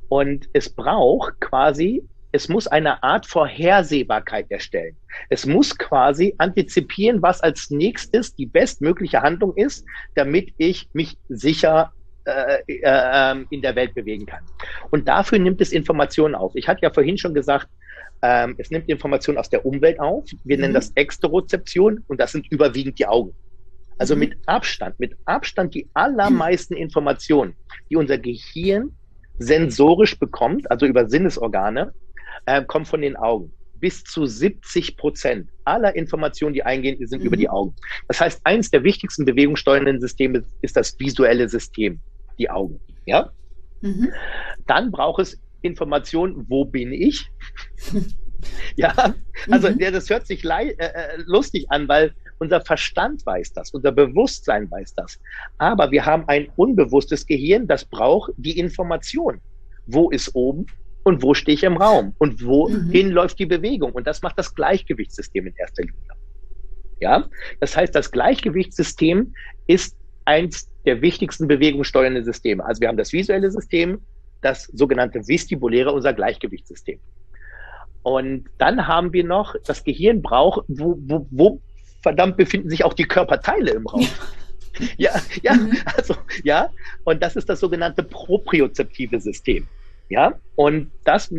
[0.09, 2.03] und es braucht quasi
[2.35, 4.97] es muss eine Art Vorhersehbarkeit erstellen.
[5.31, 11.93] Es muss quasi antizipieren, was als nächstes die bestmögliche Handlung ist, damit ich mich sicher
[12.25, 14.43] äh, äh, ähm, in der Welt bewegen kann.
[14.91, 16.57] Und dafür nimmt es Informationen auf.
[16.57, 17.69] Ich hatte ja vorhin schon gesagt,
[18.21, 20.25] ähm, es nimmt Informationen aus der Umwelt auf.
[20.43, 20.63] Wir mhm.
[20.63, 23.33] nennen das Exterozeption und das sind überwiegend die Augen.
[23.99, 24.21] Also mhm.
[24.21, 27.55] mit Abstand, mit Abstand die allermeisten Informationen,
[27.91, 28.97] die unser Gehirn
[29.39, 31.93] sensorisch bekommt, also über Sinnesorgane,
[32.47, 33.53] äh, kommt von den Augen.
[33.81, 37.27] Bis zu 70 Prozent aller Informationen, die eingehen, sind mhm.
[37.27, 37.75] über die Augen.
[38.09, 42.01] Das heißt, eins der wichtigsten bewegungssteuernden Systeme ist das visuelle System,
[42.39, 42.81] die Augen.
[43.07, 43.31] Ja?
[43.81, 44.13] Mhm.
[44.67, 47.29] Dann braucht es Informationen, wo bin ich?
[48.77, 49.15] ja,
[49.51, 49.79] also mhm.
[49.79, 54.71] ja, das hört sich äh, äh, lustig an, weil unser Verstand weiß das, unser Bewusstsein
[54.71, 55.19] weiß das.
[55.59, 59.41] Aber wir haben ein unbewusstes Gehirn, das braucht die Information.
[59.87, 60.67] Wo ist oben?
[61.05, 63.13] und wo stehe ich im Raum und wohin mhm.
[63.13, 63.93] läuft die Bewegung.
[63.93, 66.01] Und das macht das Gleichgewichtssystem in erster Linie.
[67.01, 67.29] Ja,
[67.61, 69.35] das heißt, das Gleichgewichtssystem
[69.67, 72.65] ist eins der wichtigsten bewegungssteuernden Systeme.
[72.65, 74.01] Also wir haben das visuelle System,
[74.41, 76.99] das sogenannte vestibuläre, unser Gleichgewichtssystem.
[78.03, 81.61] Und dann haben wir noch, das Gehirn braucht, wo, wo, wo
[82.05, 84.07] verdammt befinden sich auch die Körperteile im Raum.
[84.97, 85.13] Ja,
[85.43, 85.77] ja, mhm.
[85.97, 86.69] also, ja.
[87.05, 89.69] Und das ist das sogenannte propriozeptive System.
[90.09, 91.33] Ja, und das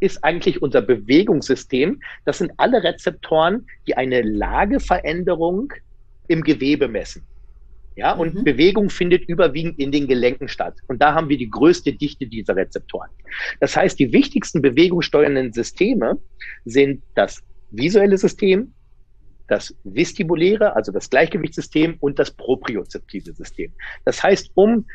[0.00, 2.00] ist eigentlich unser Bewegungssystem.
[2.24, 5.72] Das sind alle Rezeptoren, die eine Lageveränderung
[6.26, 7.22] im Gewebe messen.
[7.96, 8.44] Ja, und mhm.
[8.44, 10.74] Bewegung findet überwiegend in den Gelenken statt.
[10.88, 13.10] Und da haben wir die größte Dichte dieser Rezeptoren.
[13.60, 16.18] Das heißt, die wichtigsten bewegungssteuernden Systeme
[16.64, 18.72] sind das visuelle System,
[19.50, 23.72] das vestibuläre, also das Gleichgewichtssystem und das propriozeptive System.
[24.04, 24.86] Das heißt, um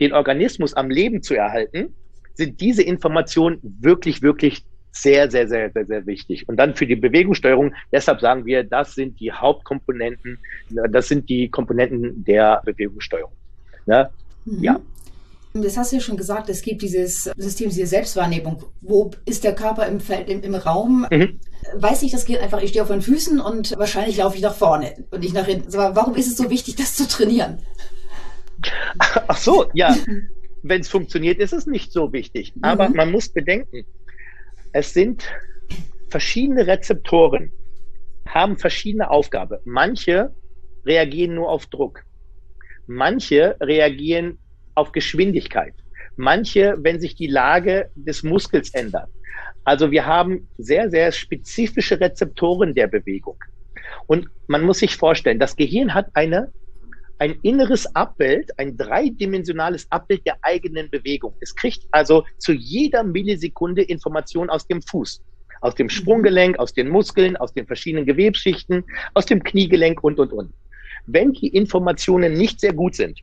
[0.00, 1.94] den Organismus am Leben zu erhalten,
[2.34, 6.48] sind diese Informationen wirklich, wirklich sehr, sehr, sehr, sehr, sehr wichtig.
[6.48, 10.38] Und dann für die Bewegungssteuerung, deshalb sagen wir, das sind die Hauptkomponenten,
[10.90, 13.32] das sind die Komponenten der Bewegungssteuerung.
[13.86, 14.10] Ne?
[14.44, 14.62] Mhm.
[14.62, 14.80] Ja.
[15.56, 18.64] Das hast du ja schon gesagt, es gibt dieses System, diese Selbstwahrnehmung.
[18.80, 21.06] Wo ist der Körper im Feld, im, im Raum?
[21.08, 21.38] Mhm.
[21.76, 24.56] Weiß ich, das geht einfach, ich stehe auf meinen Füßen und wahrscheinlich laufe ich nach
[24.56, 25.72] vorne und nicht nach hinten.
[25.72, 27.60] Aber warum ist es so wichtig, das zu trainieren?
[28.98, 29.96] Ach so, ja.
[30.64, 32.52] Wenn es funktioniert, ist es nicht so wichtig.
[32.60, 32.96] Aber mhm.
[32.96, 33.84] man muss bedenken,
[34.72, 35.22] es sind
[36.08, 37.52] verschiedene Rezeptoren,
[38.26, 39.58] haben verschiedene Aufgaben.
[39.64, 40.34] Manche
[40.84, 42.02] reagieren nur auf Druck.
[42.88, 44.38] Manche reagieren
[44.74, 45.74] auf Geschwindigkeit.
[46.16, 49.08] Manche, wenn sich die Lage des Muskels ändert.
[49.64, 53.36] Also wir haben sehr, sehr spezifische Rezeptoren der Bewegung.
[54.06, 56.52] Und man muss sich vorstellen, das Gehirn hat eine,
[57.18, 61.34] ein inneres Abbild, ein dreidimensionales Abbild der eigenen Bewegung.
[61.40, 65.22] Es kriegt also zu jeder Millisekunde Informationen aus dem Fuß,
[65.60, 68.84] aus dem Sprunggelenk, aus den Muskeln, aus den verschiedenen Gewebsschichten,
[69.14, 70.52] aus dem Kniegelenk und, und, und.
[71.06, 73.20] Wenn die Informationen nicht sehr gut sind,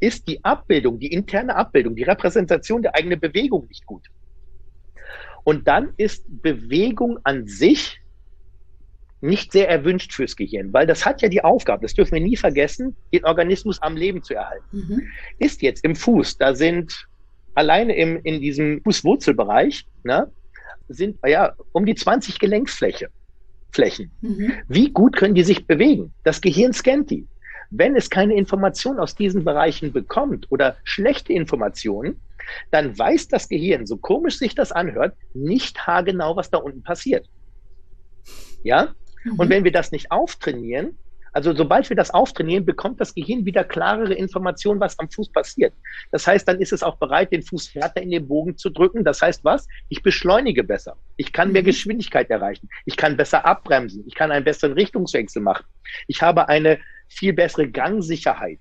[0.00, 4.06] ist die Abbildung, die interne Abbildung, die Repräsentation der eigenen Bewegung nicht gut.
[5.44, 8.00] Und dann ist Bewegung an sich
[9.20, 12.36] nicht sehr erwünscht fürs Gehirn, weil das hat ja die Aufgabe, das dürfen wir nie
[12.36, 14.64] vergessen, den Organismus am Leben zu erhalten.
[14.72, 15.02] Mhm.
[15.38, 17.06] Ist jetzt im Fuß, da sind
[17.54, 20.30] alleine im, in diesem Fußwurzelbereich, ne,
[20.88, 23.08] sind ja um die 20 Gelenkfläche.
[23.74, 24.12] Flächen.
[24.20, 24.52] Mhm.
[24.68, 26.12] Wie gut können die sich bewegen?
[26.22, 27.26] Das Gehirn scannt die.
[27.76, 32.20] Wenn es keine Information aus diesen Bereichen bekommt oder schlechte Informationen,
[32.70, 37.26] dann weiß das Gehirn, so komisch sich das anhört, nicht haargenau, was da unten passiert.
[38.62, 38.94] Ja?
[39.24, 39.32] Mhm.
[39.38, 40.98] Und wenn wir das nicht auftrainieren,
[41.32, 45.74] also sobald wir das auftrainieren, bekommt das Gehirn wieder klarere Informationen, was am Fuß passiert.
[46.12, 49.02] Das heißt, dann ist es auch bereit, den Fuß härter in den Bogen zu drücken.
[49.02, 49.66] Das heißt was?
[49.88, 50.96] Ich beschleunige besser.
[51.16, 51.66] Ich kann mehr mhm.
[51.66, 52.68] Geschwindigkeit erreichen.
[52.84, 54.04] Ich kann besser abbremsen.
[54.06, 55.64] Ich kann einen besseren Richtungswechsel machen.
[56.06, 58.60] Ich habe eine viel bessere Gangsicherheit.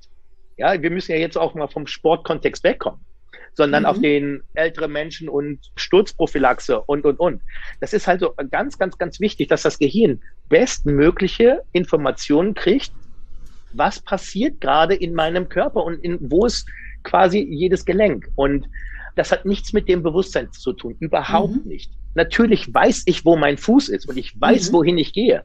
[0.57, 2.99] Ja, wir müssen ja jetzt auch mal vom Sportkontext wegkommen,
[3.53, 3.89] sondern mhm.
[3.89, 7.41] auf den älteren Menschen und Sturzprophylaxe und, und, und.
[7.81, 12.91] Das ist halt so ganz, ganz, ganz wichtig, dass das Gehirn bestmögliche Informationen kriegt,
[13.73, 16.67] was passiert gerade in meinem Körper und in, wo ist
[17.03, 18.29] quasi jedes Gelenk.
[18.35, 18.67] Und
[19.15, 21.69] das hat nichts mit dem Bewusstsein zu tun, überhaupt mhm.
[21.69, 21.91] nicht.
[22.15, 24.73] Natürlich weiß ich, wo mein Fuß ist und ich weiß, mhm.
[24.73, 25.43] wohin ich gehe.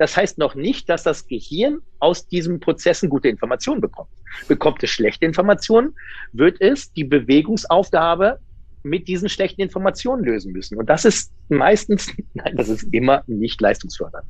[0.00, 4.08] Das heißt noch nicht, dass das Gehirn aus diesen Prozessen gute Informationen bekommt.
[4.48, 5.94] Bekommt es schlechte Informationen,
[6.32, 8.38] wird es die Bewegungsaufgabe
[8.82, 10.78] mit diesen schlechten Informationen lösen müssen.
[10.78, 14.24] Und das ist meistens, nein, das ist immer nicht leistungsfördernd.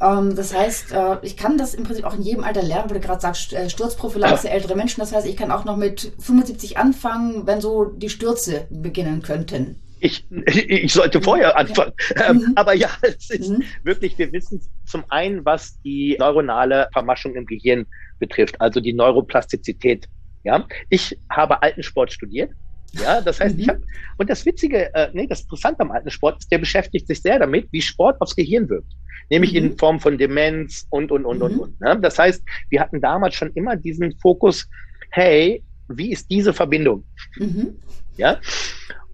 [0.00, 3.00] Ähm, das heißt, äh, ich kann das im Prinzip auch in jedem Alter lernen, weil
[3.00, 5.00] du gerade sagst, äh, Sturzprophylaxe, ältere Menschen.
[5.00, 9.82] Das heißt, ich kann auch noch mit 75 anfangen, wenn so die Stürze beginnen könnten
[10.00, 11.92] ich, ich sollte vorher anfangen.
[12.16, 12.30] Ja.
[12.30, 12.52] Ähm, mhm.
[12.56, 13.62] Aber ja, es ist mhm.
[13.82, 17.86] wirklich, wir wissen zum einen, was die neuronale Vermaschung im Gehirn
[18.18, 20.08] betrifft, also die Neuroplastizität.
[20.44, 22.52] Ja, ich habe Altensport studiert.
[22.92, 23.60] Ja, das heißt, mhm.
[23.60, 23.82] ich habe,
[24.16, 27.68] und das Witzige, äh, nee, das Interessante am Altensport ist, der beschäftigt sich sehr damit,
[27.70, 28.92] wie Sport aufs Gehirn wirkt.
[29.30, 29.78] Nämlich in mhm.
[29.78, 31.60] Form von Demenz und, und, und, und, mhm.
[31.60, 31.80] und.
[31.80, 31.98] Ne?
[32.00, 34.66] Das heißt, wir hatten damals schon immer diesen Fokus,
[35.10, 37.04] hey, wie ist diese Verbindung?
[37.36, 37.76] Mhm.
[38.16, 38.40] Ja.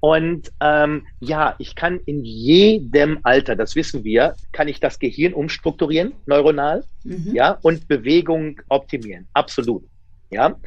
[0.05, 5.33] Und ähm, ja, ich kann in jedem Alter, das wissen wir, kann ich das Gehirn
[5.33, 7.31] umstrukturieren, neuronal, mhm.
[7.33, 9.27] ja, und Bewegung optimieren.
[9.33, 9.83] Absolut.
[10.31, 10.61] Ja.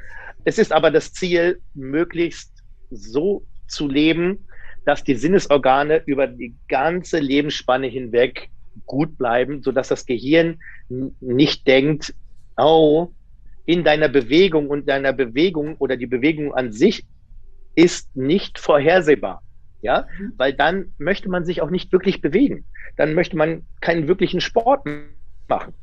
[0.44, 2.52] Es ist aber das Ziel, möglichst
[2.90, 4.48] so zu leben,
[4.86, 8.50] dass die Sinnesorgane über die ganze Lebensspanne hinweg
[8.88, 10.60] gut bleiben, sodass das Gehirn
[11.20, 12.16] nicht denkt,
[12.58, 13.10] oh,
[13.68, 17.06] in deiner Bewegung und deiner Bewegung oder die Bewegung an sich
[17.78, 19.42] ist nicht vorhersehbar.
[19.82, 20.34] Ja, mhm.
[20.38, 22.66] weil dann möchte man sich auch nicht wirklich bewegen.
[22.98, 24.86] Dann möchte man keinen wirklichen Sport
[25.48, 25.74] machen.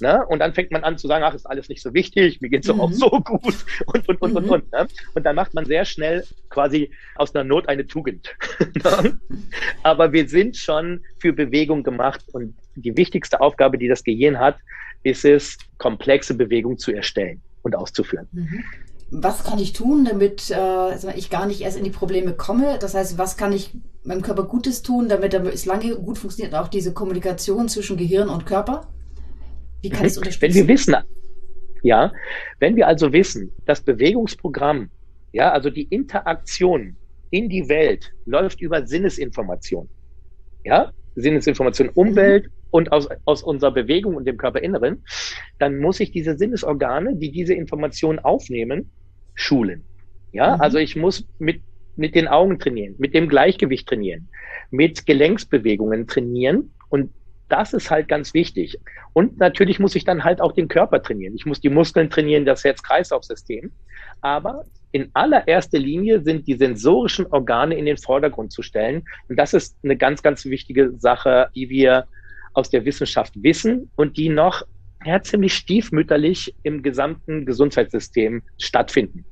[0.00, 0.24] Ne?
[0.26, 2.66] Und dann fängt man an zu sagen, ach, ist alles nicht so wichtig, mir geht's
[2.66, 2.80] doch mhm.
[2.80, 4.36] auch so gut und, und, und, mhm.
[4.36, 4.72] und, und.
[4.72, 4.88] Ne?
[5.14, 8.34] Und dann macht man sehr schnell quasi aus einer Not eine Tugend.
[8.82, 9.20] ne?
[9.82, 14.56] Aber wir sind schon für Bewegung gemacht und die wichtigste Aufgabe, die das Gehirn hat,
[15.02, 18.26] ist es, komplexe Bewegung zu erstellen und auszuführen.
[18.32, 18.64] Mhm
[19.10, 22.78] was kann ich tun, damit äh, ich gar nicht erst in die Probleme komme?
[22.80, 23.72] Das heißt, was kann ich
[24.04, 28.46] meinem Körper Gutes tun, damit es lange gut funktioniert, auch diese Kommunikation zwischen Gehirn und
[28.46, 28.88] Körper?
[29.82, 30.54] Wie kann ich es unterstützen?
[30.54, 30.96] Wenn wir wissen,
[31.82, 32.12] ja,
[32.58, 34.90] wenn wir also wissen, das Bewegungsprogramm,
[35.32, 36.96] ja, also die Interaktion
[37.30, 39.88] in die Welt läuft über Sinnesinformation.
[40.64, 42.52] Ja, Sinnesinformation Umwelt mhm.
[42.70, 45.04] und aus, aus unserer Bewegung und dem Körperinneren,
[45.58, 48.90] dann muss ich diese Sinnesorgane, die diese Information aufnehmen,
[49.34, 49.84] schulen.
[50.32, 50.60] Ja, mhm.
[50.60, 51.62] also ich muss mit,
[51.96, 54.28] mit den Augen trainieren, mit dem Gleichgewicht trainieren,
[54.70, 57.12] mit Gelenksbewegungen trainieren und
[57.50, 58.78] das ist halt ganz wichtig.
[59.12, 61.34] Und natürlich muss ich dann halt auch den Körper trainieren.
[61.34, 63.72] Ich muss die Muskeln trainieren, das Herz-Kreislauf-System.
[64.20, 69.02] Aber in allererster Linie sind die sensorischen Organe in den Vordergrund zu stellen.
[69.28, 72.06] Und das ist eine ganz, ganz wichtige Sache, die wir
[72.54, 74.62] aus der Wissenschaft wissen und die noch
[75.04, 79.24] ja, ziemlich stiefmütterlich im gesamten Gesundheitssystem stattfinden.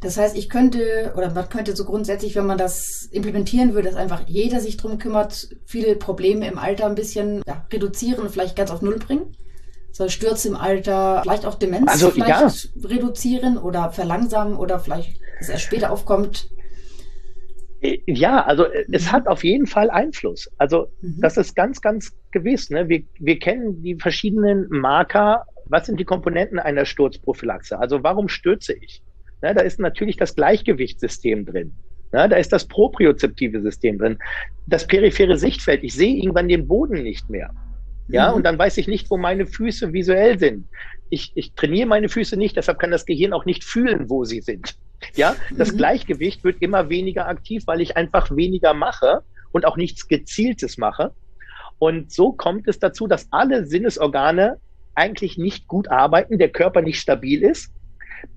[0.00, 3.98] Das heißt, ich könnte, oder man könnte so grundsätzlich, wenn man das implementieren würde, dass
[3.98, 8.56] einfach jeder sich drum kümmert, viele Probleme im Alter ein bisschen ja, reduzieren und vielleicht
[8.56, 9.36] ganz auf Null bringen?
[9.92, 12.88] Soll Stürze im Alter, vielleicht auch Demenz also, vielleicht ja.
[12.88, 16.48] reduzieren oder verlangsamen oder vielleicht, dass erst später aufkommt?
[17.80, 19.12] Äh, ja, also äh, es mhm.
[19.12, 20.50] hat auf jeden Fall Einfluss.
[20.58, 21.20] Also mhm.
[21.20, 22.70] das ist ganz, ganz gewiss.
[22.70, 22.88] Ne?
[22.88, 25.46] Wir, wir kennen die verschiedenen Marker.
[25.66, 27.78] Was sind die Komponenten einer Sturzprophylaxe?
[27.78, 29.02] Also warum stürze ich?
[29.42, 31.72] Na, da ist natürlich das Gleichgewichtssystem drin.
[32.12, 34.18] Na, da ist das propriozeptive System drin.
[34.66, 35.84] Das periphere Sichtfeld.
[35.84, 37.50] Ich sehe irgendwann den Boden nicht mehr.
[38.12, 38.36] Ja, mhm.
[38.36, 40.68] und dann weiß ich nicht, wo meine Füße visuell sind.
[41.10, 44.40] Ich, ich trainiere meine Füße nicht, deshalb kann das Gehirn auch nicht fühlen, wo sie
[44.40, 44.76] sind.
[45.14, 45.78] Ja, das mhm.
[45.78, 51.12] Gleichgewicht wird immer weniger aktiv, weil ich einfach weniger mache und auch nichts Gezieltes mache.
[51.78, 54.58] Und so kommt es dazu, dass alle Sinnesorgane
[54.94, 57.72] eigentlich nicht gut arbeiten, der Körper nicht stabil ist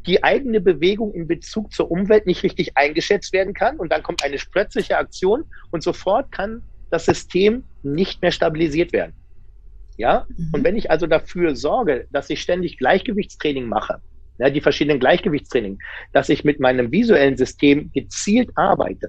[0.06, 4.24] die eigene Bewegung in Bezug zur Umwelt nicht richtig eingeschätzt werden kann und dann kommt
[4.24, 9.14] eine plötzliche Aktion und sofort kann das System nicht mehr stabilisiert werden.
[9.98, 10.50] Ja, mhm.
[10.54, 14.00] und wenn ich also dafür sorge, dass ich ständig Gleichgewichtstraining mache,
[14.40, 15.80] ja, die verschiedenen Gleichgewichtstraining,
[16.12, 19.08] dass ich mit meinem visuellen System gezielt arbeite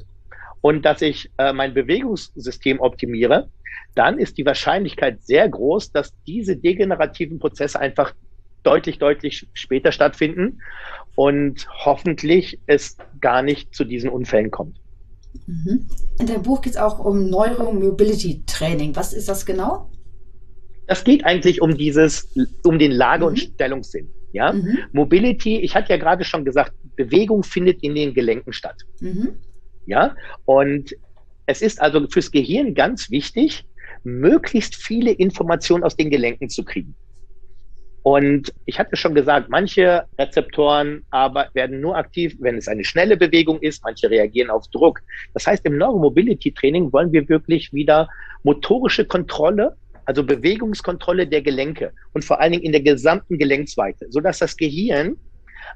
[0.61, 3.49] und dass ich äh, mein Bewegungssystem optimiere,
[3.95, 8.15] dann ist die Wahrscheinlichkeit sehr groß, dass diese degenerativen Prozesse einfach
[8.63, 10.61] deutlich, deutlich später stattfinden
[11.15, 14.81] und hoffentlich es gar nicht zu diesen Unfällen kommt.
[15.47, 15.87] Mhm.
[16.19, 18.97] In deinem Buch geht es auch um Neuromobility-Training.
[18.97, 19.91] Was ist das genau?
[20.87, 22.33] Das geht eigentlich um dieses,
[22.65, 23.29] um den Lage- mhm.
[23.31, 24.09] und Stellungssinn.
[24.33, 24.79] Ja, mhm.
[24.93, 28.83] Mobility, ich hatte ja gerade schon gesagt, Bewegung findet in den Gelenken statt.
[29.01, 29.37] Mhm.
[29.87, 30.95] Ja, und
[31.47, 33.65] es ist also fürs Gehirn ganz wichtig,
[34.03, 36.95] möglichst viele Informationen aus den Gelenken zu kriegen.
[38.03, 43.17] Und ich hatte schon gesagt, manche Rezeptoren aber werden nur aktiv, wenn es eine schnelle
[43.17, 45.01] Bewegung ist, manche reagieren auf Druck.
[45.33, 48.11] Das heißt, im Neuromobility Training wollen wir wirklich wieder
[48.43, 54.39] motorische Kontrolle, also Bewegungskontrolle der Gelenke und vor allen Dingen in der gesamten Gelenksweite, sodass
[54.39, 55.17] das Gehirn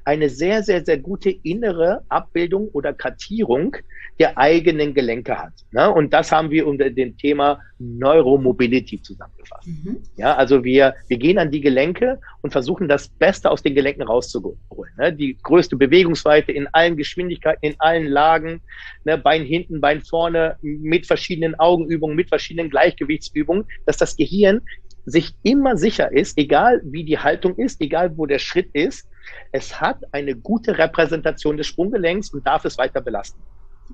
[0.05, 3.75] eine sehr, sehr, sehr gute innere Abbildung oder Kartierung
[4.19, 5.53] der eigenen Gelenke hat.
[5.71, 5.89] Ne?
[5.89, 9.67] Und das haben wir unter dem Thema Neuromobility zusammengefasst.
[9.67, 9.97] Mhm.
[10.17, 14.03] Ja, also wir, wir gehen an die Gelenke und versuchen das Beste aus den Gelenken
[14.03, 14.59] rauszuholen.
[14.97, 15.13] Ne?
[15.13, 18.61] Die größte Bewegungsweite in allen Geschwindigkeiten, in allen Lagen,
[19.05, 19.17] ne?
[19.17, 24.61] Bein hinten, Bein vorne, mit verschiedenen Augenübungen, mit verschiedenen Gleichgewichtsübungen, dass das Gehirn
[25.05, 29.07] sich immer sicher ist, egal wie die Haltung ist, egal wo der Schritt ist,
[29.51, 33.41] es hat eine gute Repräsentation des Sprunggelenks und darf es weiter belasten.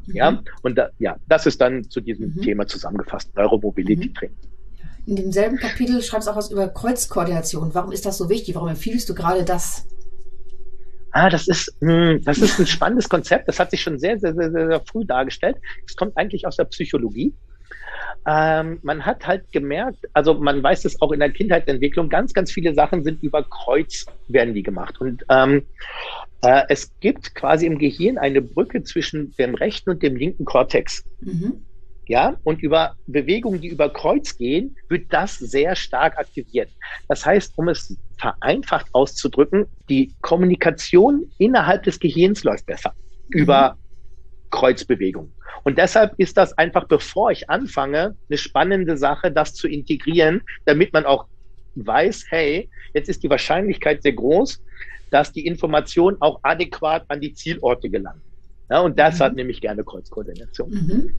[0.05, 0.15] Mhm.
[0.15, 2.41] Ja, und da, ja, das ist dann zu diesem mhm.
[2.41, 4.37] Thema zusammengefasst, Neuromobility Training.
[4.37, 4.55] Mhm.
[5.07, 7.73] In demselben Kapitel schreibst du auch was über Kreuzkoordination.
[7.73, 8.55] Warum ist das so wichtig?
[8.55, 9.85] Warum empfiehlst du gerade das?
[11.11, 13.47] Ah, das ist, mh, hm, das ist ein spannendes Konzept.
[13.47, 15.57] Das hat sich schon sehr, sehr, sehr, sehr früh dargestellt.
[15.87, 17.33] Es kommt eigentlich aus der Psychologie.
[18.27, 22.51] Ähm, man hat halt gemerkt, also man weiß es auch in der Kindheitsentwicklung, ganz, ganz
[22.51, 24.99] viele Sachen sind über Kreuz werden die gemacht.
[24.99, 25.63] Und ähm,
[26.41, 31.03] äh, es gibt quasi im Gehirn eine Brücke zwischen dem rechten und dem linken Kortex.
[31.21, 31.65] Mhm.
[32.07, 36.69] Ja, und über Bewegungen, die über Kreuz gehen, wird das sehr stark aktiviert.
[37.07, 42.93] Das heißt, um es vereinfacht auszudrücken, die Kommunikation innerhalb des Gehirns läuft besser
[43.29, 43.39] mhm.
[43.39, 43.77] über
[44.55, 45.31] Kreuzbewegung.
[45.63, 50.93] Und deshalb ist das einfach, bevor ich anfange, eine spannende Sache, das zu integrieren, damit
[50.93, 51.25] man auch
[51.75, 54.61] weiß, hey, jetzt ist die Wahrscheinlichkeit sehr groß,
[55.11, 58.21] dass die Informationen auch adäquat an die Zielorte gelangen.
[58.69, 59.35] Ja, und das mhm.
[59.35, 60.69] nämlich gerne Kreuzkoordination.
[60.69, 61.11] Mhm.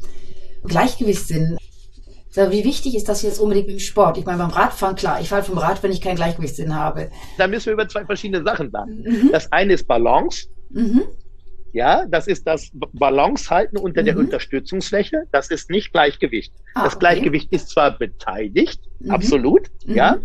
[0.65, 1.57] Gleichgewichtssinn.
[2.31, 4.19] So, wie wichtig ist das jetzt unbedingt im Sport?
[4.19, 7.11] Ich meine, beim Radfahren, klar, ich falle vom Rad, wenn ich keinen Gleichgewichtssinn habe.
[7.39, 9.03] Da müssen wir über zwei verschiedene Sachen sagen.
[9.03, 9.31] Mhm.
[9.33, 10.49] Das eine ist Balance.
[11.77, 14.07] Ja, das ist das Balance halten unter mhm.
[14.07, 15.25] der Unterstützungsfläche.
[15.31, 16.55] Das ist nicht Gleichgewicht.
[16.73, 19.11] Ah, das Gleichgewicht ist zwar beteiligt, mhm.
[19.11, 19.95] absolut, mhm.
[19.95, 20.19] ja,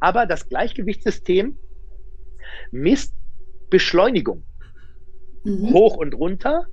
[0.00, 1.56] aber das Gleichgewichtssystem
[2.70, 3.14] misst
[3.70, 4.42] Beschleunigung.
[5.44, 5.72] Mhm.
[5.72, 6.66] Hoch und runter,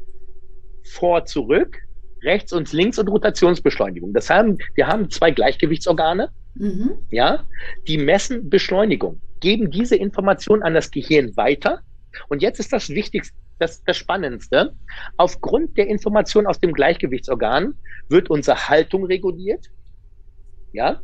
[0.83, 1.77] vor, zurück,
[2.21, 4.11] rechts und links und Rotationsbeschleunigung.
[4.11, 6.97] Das haben, wir haben zwei Gleichgewichtsorgane, mhm.
[7.11, 7.45] ja,
[7.87, 11.79] die messen Beschleunigung, geben diese Information an das Gehirn weiter.
[12.27, 14.75] Und jetzt ist das Wichtigste, das, das Spannendste.
[15.17, 17.75] Aufgrund der Information aus dem Gleichgewichtsorgan
[18.09, 19.67] wird unsere Haltung reguliert,
[20.73, 21.01] ja,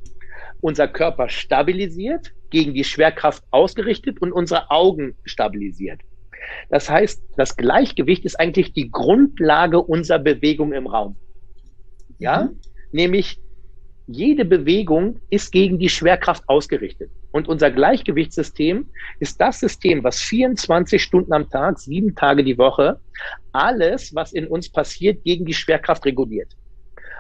[0.62, 6.02] unser Körper stabilisiert, gegen die Schwerkraft ausgerichtet und unsere Augen stabilisiert.
[6.70, 11.16] Das heißt, das Gleichgewicht ist eigentlich die Grundlage unserer Bewegung im Raum.
[12.20, 12.60] Ja, mhm.
[12.92, 13.40] nämlich
[14.08, 17.10] jede Bewegung ist gegen die Schwerkraft ausgerichtet.
[17.34, 18.88] Und unser Gleichgewichtssystem
[19.20, 23.00] ist das System, was 24 Stunden am Tag, sieben Tage die Woche,
[23.52, 26.56] alles, was in uns passiert, gegen die Schwerkraft reguliert.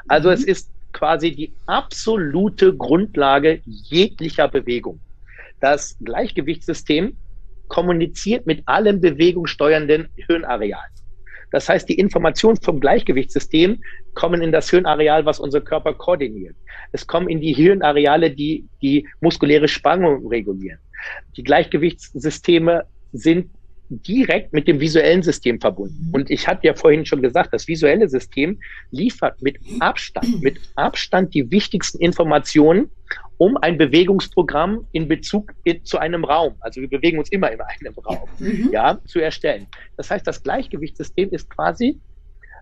[0.07, 0.35] Also mhm.
[0.35, 4.99] es ist quasi die absolute Grundlage jeglicher Bewegung.
[5.59, 7.17] Das Gleichgewichtssystem
[7.67, 10.85] kommuniziert mit allem bewegungssteuernden Hirnareal.
[11.53, 13.79] Das heißt, die Informationen vom Gleichgewichtssystem
[14.15, 16.55] kommen in das Hirnareal, was unser Körper koordiniert.
[16.91, 20.79] Es kommen in die Hirnareale, die die muskuläre Spannung regulieren.
[21.37, 23.51] Die Gleichgewichtssysteme sind
[23.89, 26.09] direkt mit dem visuellen System verbunden.
[26.11, 31.35] Und ich hatte ja vorhin schon gesagt, das visuelle System liefert mit Abstand, mit Abstand
[31.35, 32.89] die wichtigsten Informationen
[33.43, 35.53] um ein Bewegungsprogramm in Bezug
[35.83, 38.69] zu einem Raum, also wir bewegen uns immer in einem Raum, mhm.
[38.71, 39.67] ja, zu erstellen.
[39.97, 41.99] Das heißt, das Gleichgewichtssystem ist quasi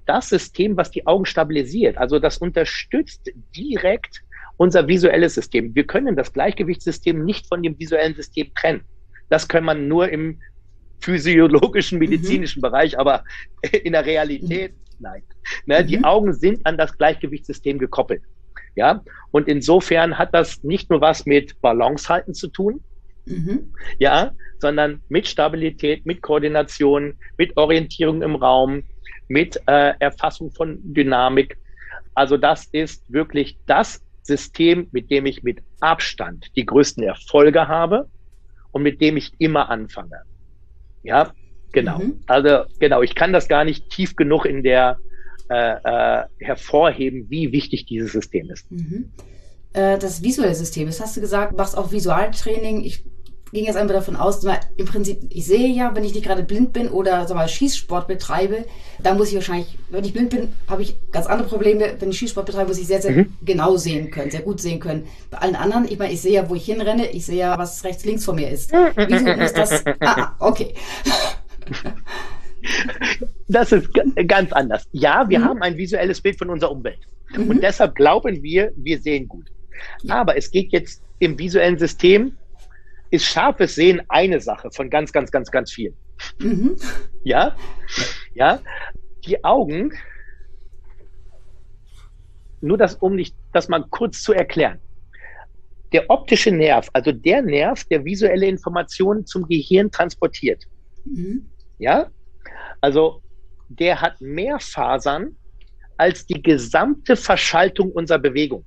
[0.08, 2.00] das System, was die Augen stabilisiert.
[2.00, 4.24] Also das unterstützt direkt
[4.58, 5.76] unser visuelles System.
[5.76, 8.82] Wir können das Gleichgewichtssystem nicht von dem visuellen System trennen.
[9.30, 10.39] Das kann man nur im
[11.00, 12.10] physiologischen, mhm.
[12.10, 12.63] medizinischen mhm.
[12.63, 13.24] Bereich, aber
[13.84, 15.22] in der Realität, nein.
[15.67, 15.88] Ne, mhm.
[15.88, 18.24] Die Augen sind an das Gleichgewichtssystem gekoppelt.
[18.75, 22.83] Ja, und insofern hat das nicht nur was mit Balance halten zu tun,
[23.25, 23.73] mhm.
[23.99, 28.83] ja, sondern mit Stabilität, mit Koordination, mit Orientierung im Raum,
[29.27, 31.57] mit äh, Erfassung von Dynamik.
[32.13, 38.09] Also das ist wirklich das System, mit dem ich mit Abstand die größten Erfolge habe
[38.71, 40.21] und mit dem ich immer anfange.
[41.03, 41.33] Ja,
[41.71, 41.99] genau.
[41.99, 42.21] Mhm.
[42.27, 44.99] Also genau, ich kann das gar nicht tief genug in der
[45.49, 48.71] äh, äh, hervorheben, wie wichtig dieses System ist.
[48.71, 49.12] Mhm.
[49.73, 52.84] Äh, das visuelle System, das hast du gesagt, machst auch Visualtraining.
[52.84, 53.04] Ich
[53.51, 54.43] ging jetzt einfach davon aus,
[54.77, 58.08] im Prinzip, ich sehe ja, wenn ich nicht gerade blind bin oder sag mal, Schießsport
[58.08, 58.65] betreibe,
[58.99, 61.95] dann muss ich wahrscheinlich, wenn ich blind bin, habe ich ganz andere Probleme.
[61.99, 63.34] Wenn ich Schießsport betreibe, muss ich sehr, sehr mhm.
[63.43, 65.06] genau sehen können, sehr gut sehen können.
[65.30, 67.84] Bei allen anderen, ich meine, ich sehe ja, wo ich hinrenne, ich sehe ja, was
[67.84, 68.71] rechts, links von mir ist.
[68.71, 69.84] Wieso ist das?
[69.99, 70.73] Ah, okay.
[73.51, 73.89] Das ist
[74.27, 74.87] ganz anders.
[74.93, 75.43] Ja, wir mhm.
[75.43, 76.99] haben ein visuelles Bild von unserer Umwelt.
[77.35, 77.49] Mhm.
[77.49, 79.51] Und deshalb glauben wir, wir sehen gut.
[80.07, 82.37] Aber es geht jetzt im visuellen System,
[83.09, 85.93] ist scharfes Sehen eine Sache von ganz, ganz, ganz, ganz vielen.
[86.39, 86.77] Mhm.
[87.25, 87.55] Ja?
[88.35, 88.61] Ja?
[89.25, 89.91] Die Augen,
[92.61, 94.79] nur das, um nicht, das mal kurz zu erklären.
[95.91, 100.63] Der optische Nerv, also der Nerv, der visuelle Informationen zum Gehirn transportiert.
[101.03, 101.49] Mhm.
[101.79, 102.09] Ja?
[102.79, 103.21] Also
[103.79, 105.36] der hat mehr Fasern
[105.97, 108.65] als die gesamte Verschaltung unserer Bewegung.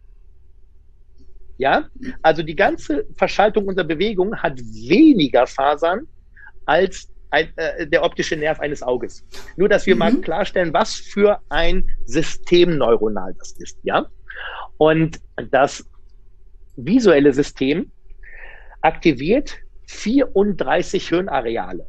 [1.56, 1.88] Ja,
[2.22, 6.06] also die ganze Verschaltung unserer Bewegung hat weniger Fasern
[6.66, 9.24] als ein, äh, der optische Nerv eines Auges.
[9.56, 9.98] Nur, dass wir mhm.
[9.98, 13.78] mal klarstellen, was für ein System neuronal das ist.
[13.82, 14.06] Ja,
[14.78, 15.88] und das
[16.76, 17.90] visuelle System
[18.80, 21.86] aktiviert 34 Hirnareale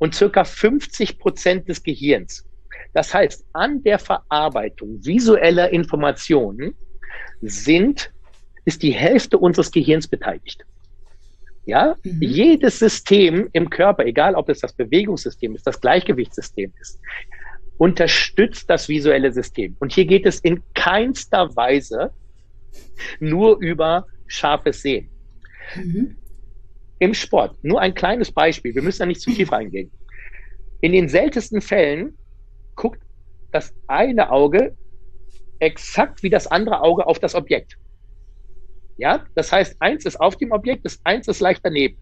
[0.00, 2.44] und circa 50 Prozent des Gehirns.
[2.92, 6.74] Das heißt, an der Verarbeitung visueller Informationen
[7.42, 8.10] sind,
[8.64, 10.64] ist die Hälfte unseres Gehirns beteiligt.
[11.66, 12.22] Ja, mhm.
[12.22, 16.98] jedes System im Körper, egal ob es das Bewegungssystem ist, das Gleichgewichtssystem ist,
[17.76, 19.76] unterstützt das visuelle System.
[19.78, 22.10] Und hier geht es in keinster Weise
[23.20, 25.10] nur über scharfes Sehen.
[25.76, 26.16] Mhm
[27.00, 27.56] im Sport.
[27.64, 28.74] Nur ein kleines Beispiel.
[28.74, 29.90] Wir müssen da nicht zu tief reingehen.
[30.80, 32.16] In den seltensten Fällen
[32.76, 33.02] guckt
[33.50, 34.76] das eine Auge
[35.58, 37.76] exakt wie das andere Auge auf das Objekt.
[38.96, 41.96] Ja, das heißt, eins ist auf dem Objekt, das eins ist leicht daneben.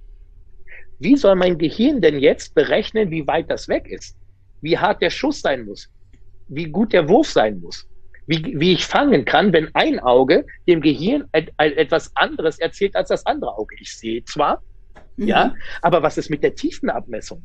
[0.98, 4.16] Wie soll mein Gehirn denn jetzt berechnen, wie weit das weg ist?
[4.60, 5.88] Wie hart der Schuss sein muss?
[6.48, 7.88] Wie gut der Wurf sein muss?
[8.26, 13.08] Wie, wie ich fangen kann, wenn ein Auge dem Gehirn et, etwas anderes erzählt als
[13.08, 13.76] das andere Auge.
[13.80, 14.62] Ich sehe zwar,
[15.18, 15.28] Mhm.
[15.28, 17.42] Ja, aber was ist mit der Tiefenabmessung?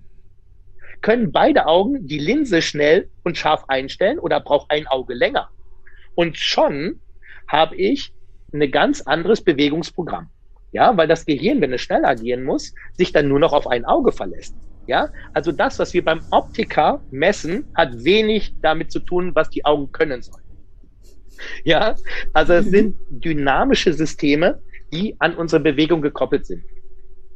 [1.01, 5.49] Können beide Augen die Linse schnell und scharf einstellen oder braucht ein Auge länger?
[6.15, 7.01] Und schon
[7.47, 8.13] habe ich
[8.53, 10.29] ein ganz anderes Bewegungsprogramm.
[10.71, 13.85] Ja, weil das Gehirn, wenn es schnell agieren muss, sich dann nur noch auf ein
[13.85, 14.55] Auge verlässt.
[14.87, 19.65] Ja, also das, was wir beim Optiker messen, hat wenig damit zu tun, was die
[19.65, 20.43] Augen können sollen.
[21.63, 21.95] Ja,
[22.33, 22.71] also es mhm.
[22.71, 24.61] sind dynamische Systeme,
[24.91, 26.63] die an unsere Bewegung gekoppelt sind.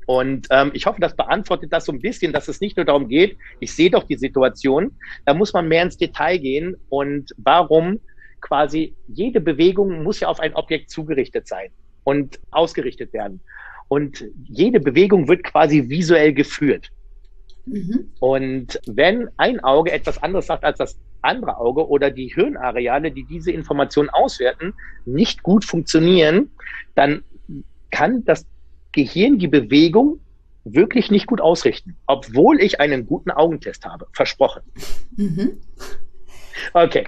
[0.08, 3.10] Und ähm, ich hoffe, das beantwortet das so ein bisschen, dass es nicht nur darum
[3.10, 7.99] geht, ich sehe doch die Situation, da muss man mehr ins Detail gehen und warum
[8.39, 11.72] quasi jede Bewegung muss ja auf ein Objekt zugerichtet sein
[12.05, 13.41] und ausgerichtet werden.
[13.89, 16.89] Und jede Bewegung wird quasi visuell geführt.
[17.66, 18.10] Mhm.
[18.22, 23.26] Und wenn ein Auge etwas anderes sagt als das andere Auge oder die Hirnareale, die
[23.26, 24.74] diese Information auswerten,
[25.05, 26.51] nicht gut funktionieren,
[26.95, 27.24] dann
[27.91, 28.45] kann das
[28.91, 30.19] Gehirn die Bewegung
[30.63, 34.07] wirklich nicht gut ausrichten, obwohl ich einen guten Augentest habe.
[34.13, 34.63] Versprochen.
[35.15, 35.61] Mhm.
[36.73, 37.07] Okay.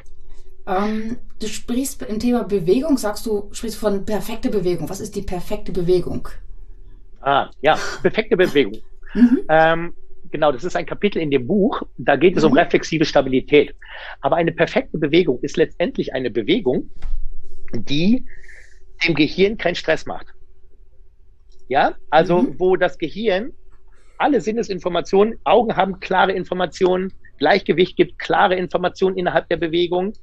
[0.68, 4.88] Ähm, du sprichst im Thema Bewegung, sagst du, sprichst von perfekte Bewegung.
[4.90, 6.28] Was ist die perfekte Bewegung?
[7.22, 8.78] Ah, ja, perfekte Bewegung.
[9.14, 9.40] Mhm.
[9.50, 9.94] Ähm,
[10.32, 11.82] genau, das ist ein Kapitel in dem Buch.
[11.98, 12.52] Da geht es mhm.
[12.52, 13.76] um reflexive Stabilität.
[14.22, 16.90] Aber eine perfekte Bewegung ist letztendlich eine Bewegung,
[17.74, 18.26] die
[19.06, 20.28] dem Gehirn keinen Stress macht.
[21.70, 22.60] Ja, also mhm.
[22.60, 23.54] wo das Gehirn
[24.18, 30.14] alle Sinnesinformationen, Augen haben klare Informationen, Gleichgewicht gibt klare Informationen innerhalb der Bewegung.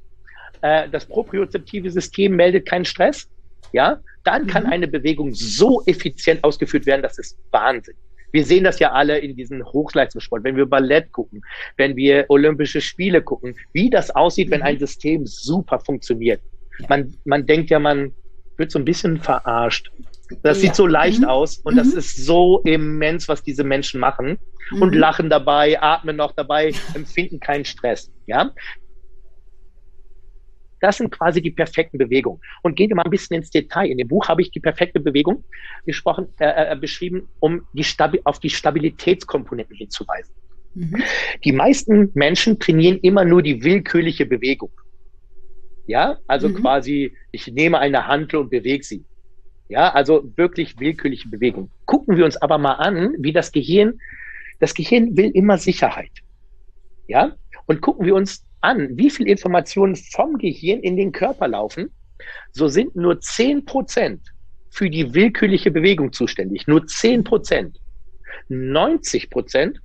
[0.61, 3.27] Äh, das propriozeptive System meldet keinen Stress.
[3.73, 4.71] Ja, dann kann mhm.
[4.71, 7.95] eine Bewegung so effizient ausgeführt werden, das ist Wahnsinn.
[8.31, 11.41] Wir sehen das ja alle in diesen Hochleistungssport, wenn wir Ballett gucken,
[11.77, 14.51] wenn wir Olympische Spiele gucken, wie das aussieht, mhm.
[14.51, 16.41] wenn ein System super funktioniert.
[16.87, 18.13] Man, man denkt ja, man
[18.57, 19.91] wird so ein bisschen verarscht.
[20.43, 20.67] Das ja.
[20.67, 21.27] sieht so leicht mhm.
[21.27, 21.77] aus und mhm.
[21.77, 24.37] das ist so immens, was diese Menschen machen
[24.71, 24.81] mhm.
[24.81, 28.11] und lachen dabei, atmen noch dabei, empfinden keinen Stress.
[28.25, 28.51] Ja,
[30.79, 32.39] das sind quasi die perfekten Bewegungen.
[32.61, 33.87] Und gehen wir mal ein bisschen ins Detail.
[33.87, 35.43] In dem Buch habe ich die perfekte Bewegung
[35.85, 40.35] gesprochen, äh, äh, beschrieben, um die Stabi auf die Stabilitätskomponenten hinzuweisen.
[40.75, 41.01] Mhm.
[41.43, 44.71] Die meisten Menschen trainieren immer nur die willkürliche Bewegung.
[45.87, 46.55] Ja, also mhm.
[46.55, 49.05] quasi, ich nehme eine Handel und bewege sie.
[49.69, 51.69] Ja, also wirklich willkürliche Bewegung.
[51.85, 53.99] Gucken wir uns aber mal an, wie das Gehirn,
[54.59, 56.11] das Gehirn will immer Sicherheit.
[57.07, 61.91] Ja, und gucken wir uns an, wie viel Informationen vom Gehirn in den Körper laufen,
[62.51, 64.21] so sind nur zehn Prozent
[64.69, 66.67] für die willkürliche Bewegung zuständig.
[66.67, 67.79] Nur zehn Prozent.
[68.49, 69.79] 90 Prozent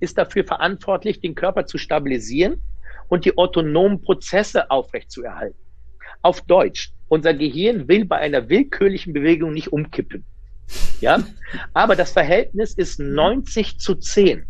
[0.00, 2.62] ist dafür verantwortlich, den Körper zu stabilisieren
[3.08, 5.58] und die autonomen Prozesse aufrechtzuerhalten.
[6.22, 10.24] Auf Deutsch, unser Gehirn will bei einer willkürlichen Bewegung nicht umkippen.
[11.00, 11.22] Ja,
[11.72, 14.44] aber das Verhältnis ist 90 zu 10.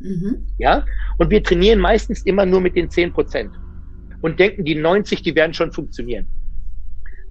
[0.00, 0.46] Mhm.
[0.58, 0.84] Ja,
[1.18, 3.52] und wir trainieren meistens immer nur mit den 10 Prozent
[4.20, 6.26] und denken, die 90, die werden schon funktionieren.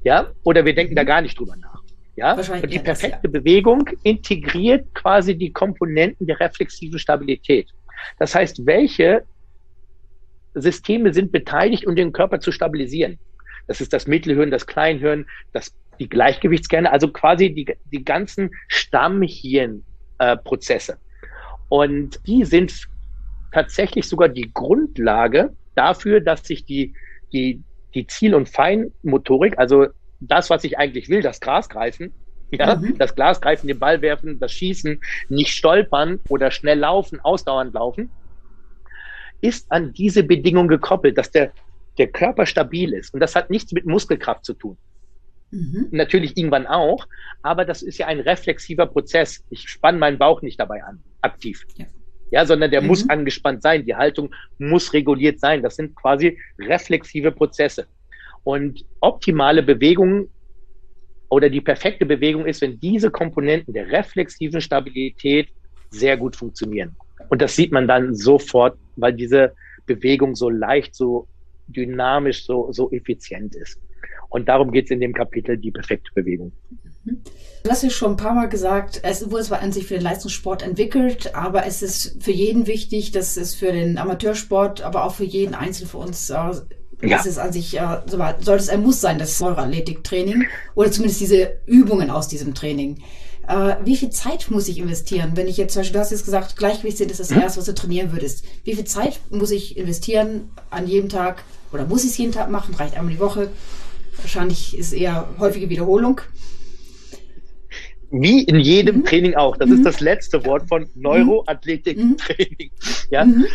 [0.04, 0.98] Ja, oder wir denken mhm.
[0.98, 1.82] da gar nicht drüber nach.
[2.16, 3.40] Ja, und die perfekte das, ja.
[3.40, 7.70] Bewegung integriert quasi die Komponenten der reflexiven Stabilität.
[8.20, 9.24] Das heißt, welche
[10.54, 13.18] Systeme sind beteiligt, um den Körper zu stabilisieren?
[13.68, 20.94] Das ist das Mittelhirn, das Kleinhirn, das, die Gleichgewichtskerne, also quasi die, die ganzen Stammhirnprozesse.
[20.94, 20.98] Äh,
[21.70, 22.88] und die sind
[23.52, 26.94] tatsächlich sogar die Grundlage dafür, dass sich die,
[27.32, 27.62] die,
[27.94, 29.88] die Ziel- und Feinmotorik, also
[30.20, 32.14] das, was ich eigentlich will, das Gras greifen,
[32.52, 32.98] ja, mhm.
[32.98, 35.00] das Glas greifen, den Ball werfen, das Schießen,
[35.30, 38.12] nicht stolpern oder schnell laufen, ausdauernd laufen,
[39.40, 41.54] ist an diese Bedingung gekoppelt, dass der,
[41.98, 43.14] der Körper stabil ist.
[43.14, 44.78] Und das hat nichts mit Muskelkraft zu tun.
[45.52, 45.88] Mhm.
[45.92, 47.08] Natürlich irgendwann auch,
[47.42, 49.44] aber das ist ja ein reflexiver Prozess.
[49.50, 51.66] Ich spanne meinen Bauch nicht dabei an, aktiv.
[51.76, 51.86] Ja,
[52.32, 52.88] ja sondern der mhm.
[52.88, 53.86] muss angespannt sein.
[53.86, 55.62] Die Haltung muss reguliert sein.
[55.62, 57.88] Das sind quasi reflexive Prozesse.
[58.44, 60.30] Und optimale Bewegungen
[61.30, 65.50] oder die perfekte Bewegung ist, wenn diese Komponenten der reflexiven Stabilität
[65.90, 66.96] sehr gut funktionieren.
[67.30, 69.54] Und das sieht man dann sofort, weil diese
[69.86, 71.28] Bewegung so leicht, so
[71.72, 73.80] dynamisch, so, so effizient ist.
[74.30, 76.54] Und darum geht es in dem Kapitel die perfekte Bewegung.
[77.64, 80.04] Du hast ja schon ein paar Mal gesagt, es wurde zwar an sich für den
[80.04, 85.16] Leistungssport entwickelt, aber es ist für jeden wichtig, dass es für den Amateursport, aber auch
[85.16, 86.34] für jeden Einzelnen von uns äh,
[87.04, 87.18] ja.
[87.18, 90.46] ist es an sich, äh, sollte es ein Muss sein, das Neuroathletiktraining
[90.76, 93.00] oder zumindest diese Übungen aus diesem Training.
[93.48, 95.32] Äh, wie viel Zeit muss ich investieren?
[95.36, 97.42] Wenn ich jetzt zum Beispiel, du hast jetzt gesagt, Gleichgewicht sind ist das mhm.
[97.42, 98.46] erste, was du trainieren würdest.
[98.64, 102.50] Wie viel Zeit muss ich investieren an jedem Tag oder muss ich es jeden Tag
[102.50, 102.76] machen?
[102.76, 103.50] Reicht einmal die Woche?
[104.18, 106.22] Wahrscheinlich ist eher häufige Wiederholung.
[108.12, 109.06] Wie in jedem mhm.
[109.06, 109.58] Training auch.
[109.58, 109.78] Das mhm.
[109.78, 112.72] ist das letzte Wort von Neuroathletik-Training.
[112.72, 113.10] Mhm.
[113.10, 113.26] Ja?
[113.26, 113.46] Mhm.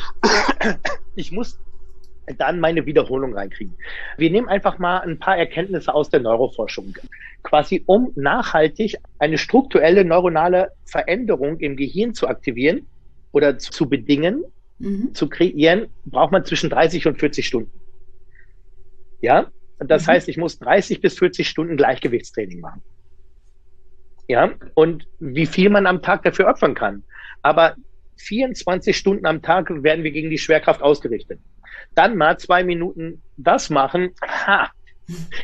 [1.14, 1.58] Ich muss
[2.38, 3.74] dann meine Wiederholung reinkriegen.
[4.16, 6.96] Wir nehmen einfach mal ein paar Erkenntnisse aus der Neuroforschung.
[7.42, 12.86] Quasi um nachhaltig eine strukturelle neuronale Veränderung im Gehirn zu aktivieren
[13.32, 14.44] oder zu bedingen,
[14.78, 15.14] mhm.
[15.14, 17.70] zu kreieren, braucht man zwischen 30 und 40 Stunden.
[19.20, 19.46] Ja,
[19.78, 20.12] das mhm.
[20.12, 22.82] heißt, ich muss 30 bis 40 Stunden Gleichgewichtstraining machen.
[24.28, 27.04] Ja, und wie viel man am Tag dafür opfern kann.
[27.42, 27.76] Aber
[28.16, 31.40] 24 Stunden am Tag werden wir gegen die Schwerkraft ausgerichtet.
[31.94, 34.70] Dann mal zwei Minuten das machen, ha,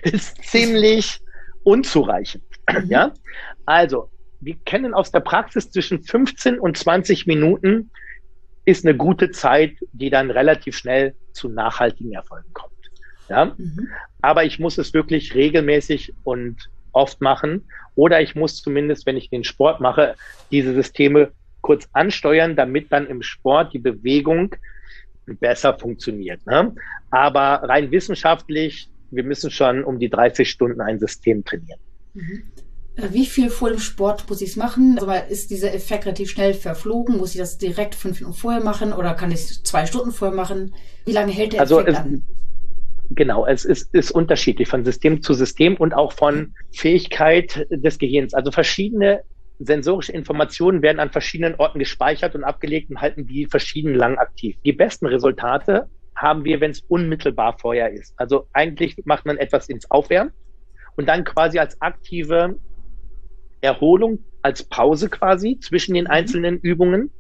[0.02, 1.20] ist ziemlich
[1.62, 2.44] unzureichend.
[2.86, 3.12] Ja,
[3.66, 4.10] also
[4.40, 7.90] wir kennen aus der Praxis zwischen 15 und 20 Minuten
[8.64, 12.72] ist eine gute Zeit, die dann relativ schnell zu nachhaltigen Erfolgen kommt.
[13.28, 13.88] Ja, mhm.
[14.20, 17.66] aber ich muss es wirklich regelmäßig und oft machen.
[17.94, 20.14] Oder ich muss zumindest, wenn ich den Sport mache,
[20.50, 21.32] diese Systeme
[21.62, 24.54] kurz ansteuern, damit dann im Sport die Bewegung
[25.40, 26.44] besser funktioniert.
[26.46, 26.74] Ne?
[27.10, 31.80] Aber rein wissenschaftlich, wir müssen schon um die 30 Stunden ein System trainieren.
[32.14, 32.42] Mhm.
[32.96, 34.98] Äh, wie viel vor dem Sport muss ich es machen?
[34.98, 37.16] Also ist dieser Effekt relativ schnell verflogen?
[37.16, 40.36] Muss ich das direkt fünf Minuten vorher machen oder kann ich es zwei Stunden vorher
[40.36, 40.74] machen?
[41.06, 42.24] Wie lange hält der also Effekt an?
[43.10, 48.32] Genau, es ist, ist unterschiedlich von System zu System und auch von Fähigkeit des Gehirns.
[48.32, 49.22] Also verschiedene
[49.66, 54.56] sensorische Informationen werden an verschiedenen Orten gespeichert und abgelegt und halten die verschieden lang aktiv.
[54.64, 58.14] Die besten Resultate haben wir, wenn es unmittelbar vorher ist.
[58.16, 60.32] Also eigentlich macht man etwas ins Aufwärmen
[60.96, 62.58] und dann quasi als aktive
[63.60, 66.10] Erholung, als Pause quasi zwischen den mhm.
[66.10, 67.10] einzelnen Übungen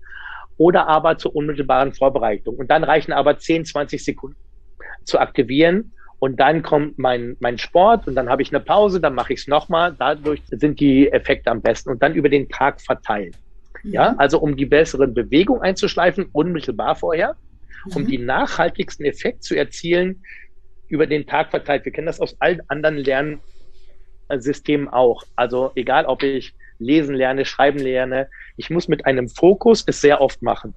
[0.56, 2.56] oder aber zur unmittelbaren Vorbereitung.
[2.56, 4.36] Und dann reichen aber 10, 20 Sekunden
[5.04, 5.92] zu aktivieren
[6.22, 9.40] und dann kommt mein, mein Sport und dann habe ich eine Pause, dann mache ich
[9.40, 9.96] es nochmal.
[9.98, 13.34] Dadurch sind die Effekte am besten und dann über den Tag verteilt.
[13.82, 13.92] Mhm.
[13.92, 17.34] Ja, also um die bessere Bewegung einzuschleifen, unmittelbar vorher,
[17.86, 17.96] mhm.
[17.96, 20.22] um die nachhaltigsten Effekte zu erzielen,
[20.86, 21.84] über den Tag verteilt.
[21.86, 22.98] Wir kennen das aus allen anderen
[24.28, 25.24] Lernsystemen auch.
[25.34, 30.20] Also egal, ob ich lesen lerne, schreiben lerne, ich muss mit einem Fokus es sehr
[30.20, 30.72] oft machen.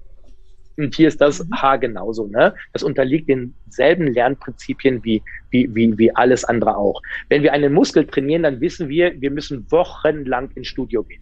[0.77, 1.53] Und hier ist das mhm.
[1.53, 2.27] H genauso.
[2.27, 2.53] Ne?
[2.73, 7.01] Das unterliegt denselben Lernprinzipien wie, wie, wie, wie alles andere auch.
[7.29, 11.21] Wenn wir einen Muskel trainieren, dann wissen wir, wir müssen wochenlang ins Studio gehen.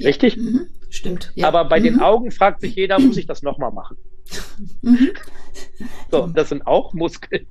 [0.00, 0.36] Richtig?
[0.36, 0.66] Mhm.
[0.90, 1.32] Stimmt.
[1.34, 1.48] Ja.
[1.48, 1.84] Aber bei mhm.
[1.84, 3.96] den Augen fragt sich jeder, muss ich das nochmal machen?
[4.82, 5.10] Mhm.
[6.10, 7.46] So, das sind auch Muskeln.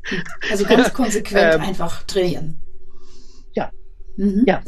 [0.50, 2.62] Also ganz konsequent ähm, einfach trainieren.
[3.54, 3.72] Ja.
[4.18, 4.44] Mhm.
[4.48, 4.62] Ja.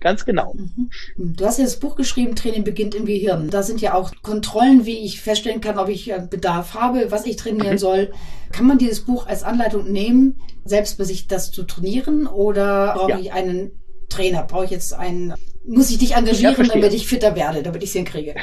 [0.00, 0.54] Ganz genau.
[0.54, 0.90] Mhm.
[1.36, 3.50] Du hast ja das Buch geschrieben, Training beginnt im Gehirn.
[3.50, 7.26] Da sind ja auch Kontrollen, wie ich feststellen kann, ob ich äh, Bedarf habe, was
[7.26, 7.78] ich trainieren mhm.
[7.78, 8.12] soll.
[8.50, 12.26] Kann man dieses Buch als Anleitung nehmen, selbst bei sich das zu trainieren?
[12.26, 13.18] Oder brauche ja.
[13.18, 13.72] ich einen
[14.08, 14.44] Trainer?
[14.44, 15.34] Brauche ich jetzt einen,
[15.66, 18.34] muss ich dich engagieren, ja, damit ich fitter werde, damit ich es hinkriege?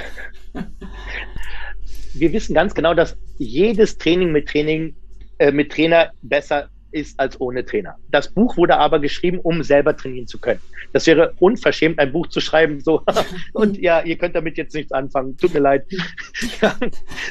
[2.13, 4.95] Wir wissen ganz genau, dass jedes Training mit Training,
[5.39, 7.95] äh, mit Trainer besser ist als ohne Trainer.
[8.09, 10.61] Das Buch wurde aber geschrieben, um selber trainieren zu können.
[10.93, 13.03] Das wäre unverschämt, ein Buch zu schreiben, so,
[13.53, 15.85] und ja, ihr könnt damit jetzt nichts anfangen, tut mir leid.
[16.61, 16.75] ja,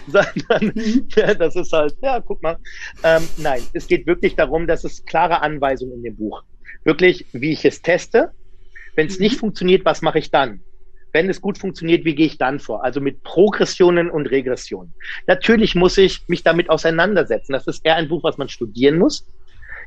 [0.07, 0.73] sondern,
[1.17, 2.59] ja, das ist halt, ja, guck mal.
[3.03, 6.43] Ähm, nein, es geht wirklich darum, dass es klare Anweisungen in dem Buch.
[6.85, 8.31] Wirklich, wie ich es teste.
[8.95, 9.41] Wenn es nicht mhm.
[9.41, 10.61] funktioniert, was mache ich dann?
[11.17, 12.85] wenn es gut funktioniert, wie gehe ich dann vor?
[12.85, 14.93] Also mit Progressionen und Regressionen.
[15.27, 17.55] Natürlich muss ich mich damit auseinandersetzen.
[17.55, 19.27] Das ist eher ein Buch, was man studieren muss.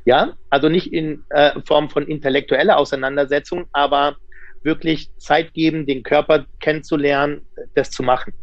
[0.05, 4.15] Ja, also nicht in äh, Form von intellektueller Auseinandersetzung, aber
[4.63, 7.41] wirklich Zeit geben, den Körper kennenzulernen,
[7.75, 8.33] das zu machen.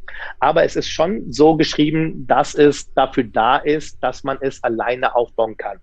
[0.41, 5.15] Aber es ist schon so geschrieben, dass es dafür da ist, dass man es alleine
[5.15, 5.79] aufbauen kann.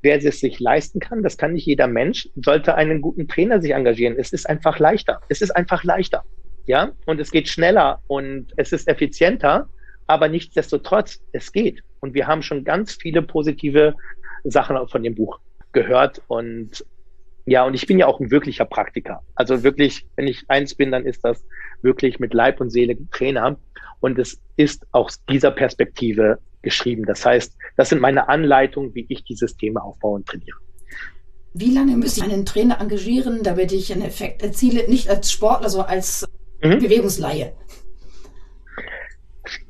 [0.00, 3.72] Wer es sich leisten kann, das kann nicht jeder Mensch, sollte einen guten Trainer sich
[3.72, 4.16] engagieren.
[4.18, 5.20] Es ist einfach leichter.
[5.28, 6.24] Es ist einfach leichter.
[6.66, 9.68] Ja, und es geht schneller und es ist effizienter,
[10.06, 11.82] aber nichtsdestotrotz, es geht.
[12.00, 13.94] Und wir haben schon ganz viele positive
[14.50, 15.38] Sachen von dem Buch
[15.72, 16.84] gehört und
[17.48, 19.22] ja, und ich bin ja auch ein wirklicher Praktiker.
[19.34, 21.42] Also wirklich, wenn ich eins bin, dann ist das
[21.80, 23.58] wirklich mit Leib und Seele Trainer.
[24.00, 27.04] Und es ist aus dieser Perspektive geschrieben.
[27.06, 30.58] Das heißt, das sind meine Anleitungen, wie ich die Systeme aufbaue und trainiere.
[31.54, 34.86] Wie lange müsste ich einen Trainer engagieren, damit ich einen Effekt erziele?
[34.88, 36.28] Nicht als Sportler, sondern als
[36.62, 36.78] mhm.
[36.78, 37.54] Bewegungsleihe.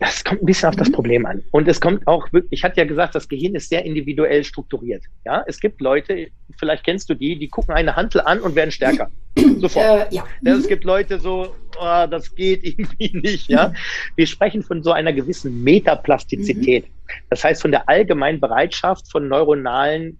[0.01, 0.93] Das kommt ein bisschen auf das mhm.
[0.93, 1.43] Problem an.
[1.51, 5.03] Und es kommt auch wirklich, ich hatte ja gesagt, das Gehirn ist sehr individuell strukturiert.
[5.24, 8.70] Ja, es gibt Leute, vielleicht kennst du die, die gucken eine Hantel an und werden
[8.70, 9.11] stärker.
[9.59, 10.12] Sofort.
[10.12, 10.24] Äh, ja.
[10.43, 10.57] ja.
[10.57, 13.49] Es gibt Leute so, oh, das geht irgendwie nicht.
[13.49, 13.72] Ja,
[14.16, 16.85] wir sprechen von so einer gewissen Metaplastizität.
[16.85, 16.93] Mhm.
[17.31, 20.18] Das heißt, von der allgemeinen Bereitschaft von neuronalen,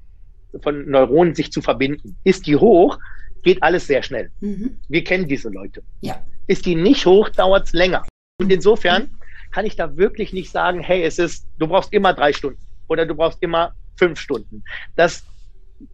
[0.63, 2.17] von Neuronen sich zu verbinden.
[2.25, 2.99] Ist die hoch,
[3.43, 4.31] geht alles sehr schnell.
[4.41, 4.79] Mhm.
[4.89, 5.83] Wir kennen diese Leute.
[6.01, 6.23] Ja.
[6.47, 8.05] Ist die nicht hoch, dauert es länger.
[8.41, 9.11] Und insofern
[9.51, 12.61] kann ich da wirklich nicht sagen, hey, es ist, du brauchst immer drei Stunden.
[12.89, 14.65] oder du brauchst immer fünf Stunden.
[14.97, 15.25] Das,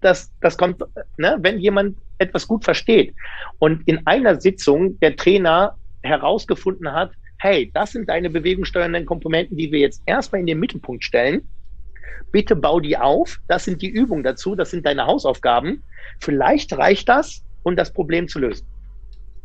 [0.00, 0.82] das, das kommt,
[1.16, 3.14] ne, wenn jemand etwas gut versteht
[3.58, 9.72] und in einer Sitzung der Trainer herausgefunden hat, hey, das sind deine bewegungssteuernden Komponenten, die
[9.72, 11.48] wir jetzt erstmal in den Mittelpunkt stellen.
[12.30, 13.38] Bitte bau die auf.
[13.48, 14.54] Das sind die Übungen dazu.
[14.54, 15.82] Das sind deine Hausaufgaben.
[16.20, 18.66] Vielleicht reicht das, um das Problem zu lösen.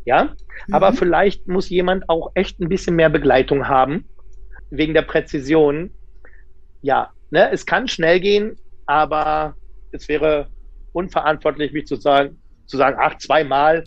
[0.04, 0.24] Ja,
[0.66, 0.74] mhm.
[0.74, 4.08] aber vielleicht muss jemand auch echt ein bisschen mehr Begleitung haben,
[4.70, 5.90] wegen der Präzision.
[6.82, 9.54] Ja, ne, es kann schnell gehen, aber
[9.92, 10.48] es wäre
[10.92, 13.84] unverantwortlich, mich zu sagen, zu sagen, ach, zweimal,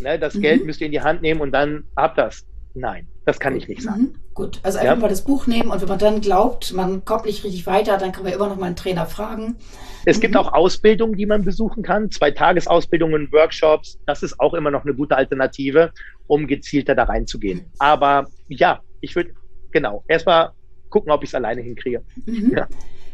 [0.00, 0.42] ne, das mhm.
[0.42, 2.46] Geld müsst ihr in die Hand nehmen und dann habt das.
[2.74, 4.00] Nein, das kann ich nicht sagen.
[4.00, 4.14] Mhm.
[4.34, 5.00] Gut, also einfach ja.
[5.00, 8.12] mal das Buch nehmen und wenn man dann glaubt, man kommt nicht richtig weiter, dann
[8.12, 9.56] kann man immer noch mal einen Trainer fragen.
[10.04, 10.22] Es mhm.
[10.22, 13.98] gibt auch Ausbildungen, die man besuchen kann, zwei Tagesausbildungen, Workshops.
[14.06, 15.92] Das ist auch immer noch eine gute Alternative,
[16.26, 17.58] um gezielter da reinzugehen.
[17.58, 17.66] Mhm.
[17.78, 19.34] Aber ja, ich würde
[19.70, 20.50] genau erstmal
[20.90, 22.02] gucken, ob ich es alleine hinkriege.
[22.26, 22.52] Mhm.
[22.56, 22.68] Ja.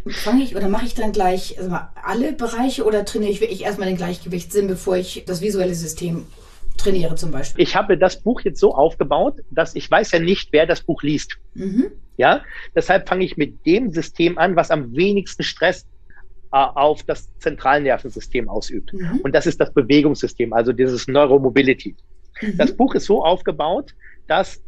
[0.06, 3.88] Fange ich oder mache ich dann gleich also alle Bereiche oder trainiere ich wirklich erstmal
[3.88, 6.24] den Gleichgewichtssinn, bevor ich das visuelle System
[6.78, 7.62] trainiere zum Beispiel?
[7.62, 11.02] Ich habe das Buch jetzt so aufgebaut, dass ich weiß ja nicht, wer das Buch
[11.02, 11.36] liest.
[11.54, 11.92] Mhm.
[12.16, 12.42] Ja,
[12.74, 15.86] deshalb fange ich mit dem System an, was am wenigsten Stress
[16.52, 18.92] äh, auf das Zentralnervensystem ausübt.
[18.92, 19.20] Mhm.
[19.22, 21.94] Und das ist das Bewegungssystem, also dieses Neuromobility.
[22.40, 22.56] Mhm.
[22.56, 23.94] Das Buch ist so aufgebaut,
[24.26, 24.62] dass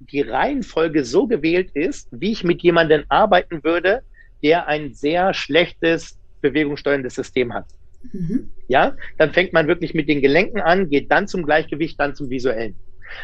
[0.00, 4.02] die Reihenfolge so gewählt ist, wie ich mit jemandem arbeiten würde,
[4.42, 7.66] der ein sehr schlechtes bewegungssteuerndes System hat.
[8.12, 8.50] Mhm.
[8.68, 12.30] Ja, dann fängt man wirklich mit den Gelenken an, geht dann zum Gleichgewicht, dann zum
[12.30, 12.76] visuellen.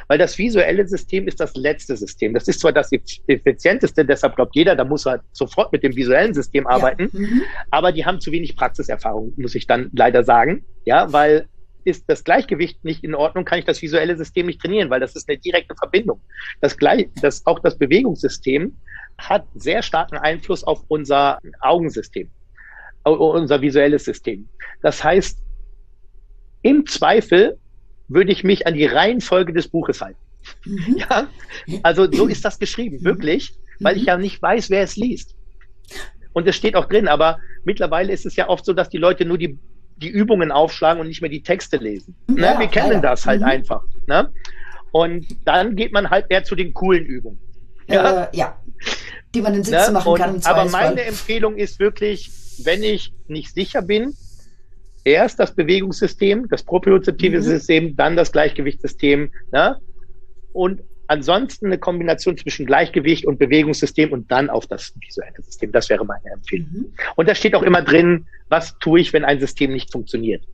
[0.08, 2.34] Weil das visuelle System ist das letzte System.
[2.34, 2.90] Das ist zwar das
[3.26, 7.20] effizienteste, deshalb glaubt jeder, da muss er sofort mit dem visuellen System arbeiten, ja.
[7.20, 7.42] mhm.
[7.70, 10.64] aber die haben zu wenig Praxiserfahrung, muss ich dann leider sagen.
[10.84, 11.48] Ja, weil
[11.84, 15.16] ist das Gleichgewicht nicht in Ordnung, kann ich das visuelle System nicht trainieren, weil das
[15.16, 16.20] ist eine direkte Verbindung.
[16.60, 18.76] Das, gleich, das, auch das Bewegungssystem
[19.16, 22.30] hat sehr starken Einfluss auf unser Augensystem
[23.04, 24.48] unser visuelles System.
[24.82, 25.38] Das heißt,
[26.62, 27.58] im Zweifel
[28.08, 30.18] würde ich mich an die Reihenfolge des Buches halten.
[30.64, 30.96] Mhm.
[31.08, 31.28] Ja,
[31.82, 33.04] also so ist das geschrieben, mhm.
[33.04, 34.08] wirklich, weil ich mhm.
[34.08, 35.34] ja nicht weiß, wer es liest.
[36.32, 39.24] Und es steht auch drin, aber mittlerweile ist es ja oft so, dass die Leute
[39.24, 39.58] nur die,
[39.96, 42.14] die Übungen aufschlagen und nicht mehr die Texte lesen.
[42.28, 42.42] Ne?
[42.42, 43.00] Ja, Wir kennen ja.
[43.00, 43.48] das halt mhm.
[43.48, 43.82] einfach.
[44.06, 44.30] Ne?
[44.92, 47.38] Und dann geht man halt eher zu den coolen Übungen.
[47.88, 48.56] Ja, äh, ja.
[49.34, 49.92] die man in Sitzen ne?
[49.92, 50.34] machen kann.
[50.36, 52.30] Im aber meine Empfehlung ist wirklich,
[52.64, 54.14] wenn ich nicht sicher bin,
[55.04, 57.42] erst das Bewegungssystem, das propriozeptive mhm.
[57.42, 59.30] System, dann das Gleichgewichtssystem.
[59.52, 59.76] Ne?
[60.52, 65.72] Und ansonsten eine Kombination zwischen Gleichgewicht und Bewegungssystem und dann auf das visuelle System.
[65.72, 66.68] Das wäre meine Empfehlung.
[66.70, 66.92] Mhm.
[67.16, 70.44] Und da steht auch immer drin, was tue ich, wenn ein System nicht funktioniert.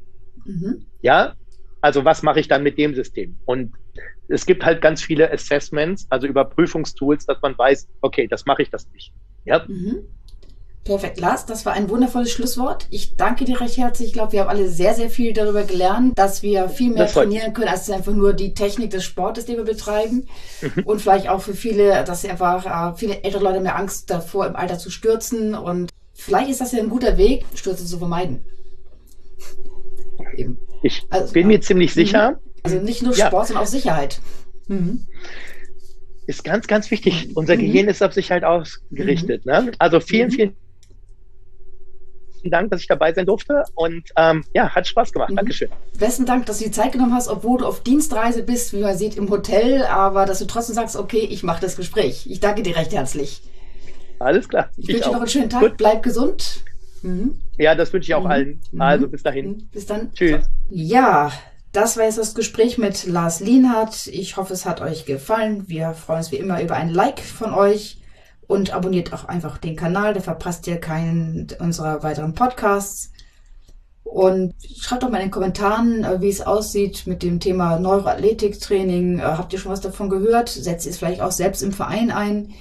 [0.45, 0.87] Mhm.
[1.03, 1.35] Ja,
[1.81, 3.37] also was mache ich dann mit dem System?
[3.45, 3.75] Und
[4.29, 8.71] es gibt halt ganz viele Assessments, also Überprüfungstools, dass man weiß, okay, das mache ich
[8.71, 9.13] das nicht.
[9.45, 9.65] Ja.
[9.69, 9.99] Mhm.
[10.87, 12.87] Perfekt, Lars, das war ein wundervolles Schlusswort.
[12.91, 14.09] Ich danke dir recht herzlich.
[14.09, 17.53] Ich glaube, wir haben alle sehr, sehr viel darüber gelernt, dass wir viel mehr trainieren
[17.55, 20.29] können, als einfach nur die Technik des Sportes, den wir betreiben.
[20.63, 20.85] Mhm.
[20.85, 24.55] Und vielleicht auch für viele, dass einfach, äh, viele ältere Leute mehr Angst davor, im
[24.55, 25.57] Alter zu stürzen.
[25.57, 28.47] Und vielleicht ist das ja ein guter Weg, Stürze zu vermeiden.
[30.37, 30.57] Eben.
[30.85, 32.33] Ich also, bin mir ziemlich sicher.
[32.33, 32.37] Mhm.
[32.63, 33.45] Also nicht nur Sport, ja.
[33.45, 34.21] sondern auch Sicherheit.
[34.69, 35.05] Mhm.
[36.29, 37.31] Ist ganz, ganz wichtig.
[37.35, 37.61] Unser mhm.
[37.61, 39.45] Gehirn ist auf Sicherheit ausgerichtet.
[39.47, 39.51] Mhm.
[39.51, 39.73] Ne?
[39.81, 40.33] Also vielen, mhm.
[40.33, 40.57] vielen
[42.47, 45.31] herzlichen Dank, dass ich dabei sein durfte und ähm, ja, hat Spaß gemacht.
[45.31, 45.37] Mhm.
[45.37, 45.69] Dankeschön.
[45.99, 48.97] Besten Dank, dass du die Zeit genommen hast, obwohl du auf Dienstreise bist, wie man
[48.97, 52.27] sieht, im Hotel, aber dass du trotzdem sagst, okay, ich mache das Gespräch.
[52.31, 53.43] Ich danke dir recht herzlich.
[54.19, 54.71] Alles klar.
[54.77, 55.61] Ich, wünsche dir noch einen schönen Tag.
[55.61, 55.77] Gut.
[55.77, 56.65] Bleib gesund.
[57.03, 57.39] Mhm.
[57.59, 58.31] Ja, das wünsche ich auch mhm.
[58.31, 58.61] allen.
[58.73, 58.81] Mhm.
[58.81, 59.49] Also bis dahin.
[59.49, 59.69] Mhm.
[59.73, 60.13] Bis dann.
[60.13, 60.45] Tschüss.
[60.71, 61.33] Ja.
[61.73, 64.07] Das war jetzt das Gespräch mit Lars Lienhardt.
[64.07, 65.65] Ich hoffe, es hat euch gefallen.
[65.67, 67.99] Wir freuen uns wie immer über ein Like von euch
[68.47, 73.11] und abonniert auch einfach den Kanal, da verpasst ihr keinen unserer weiteren Podcasts.
[74.05, 79.19] Und schreibt doch mal in den Kommentaren, äh, wie es aussieht mit dem Thema Neuroathletiktraining.
[79.19, 80.49] Äh, habt ihr schon was davon gehört?
[80.49, 82.55] Setzt ihr es vielleicht auch selbst im Verein ein?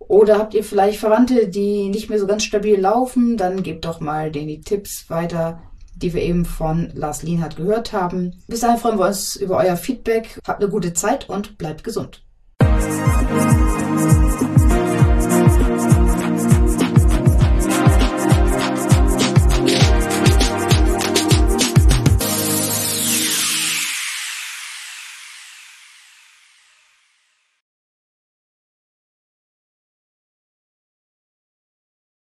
[0.00, 3.36] Oder habt ihr vielleicht Verwandte, die nicht mehr so ganz stabil laufen?
[3.36, 5.62] Dann gebt doch mal denen die Tipps weiter,
[5.94, 8.42] die wir eben von Lars Lienhardt gehört haben.
[8.48, 10.40] Bis dahin freuen wir uns über euer Feedback.
[10.46, 12.22] Habt eine gute Zeit und bleibt gesund.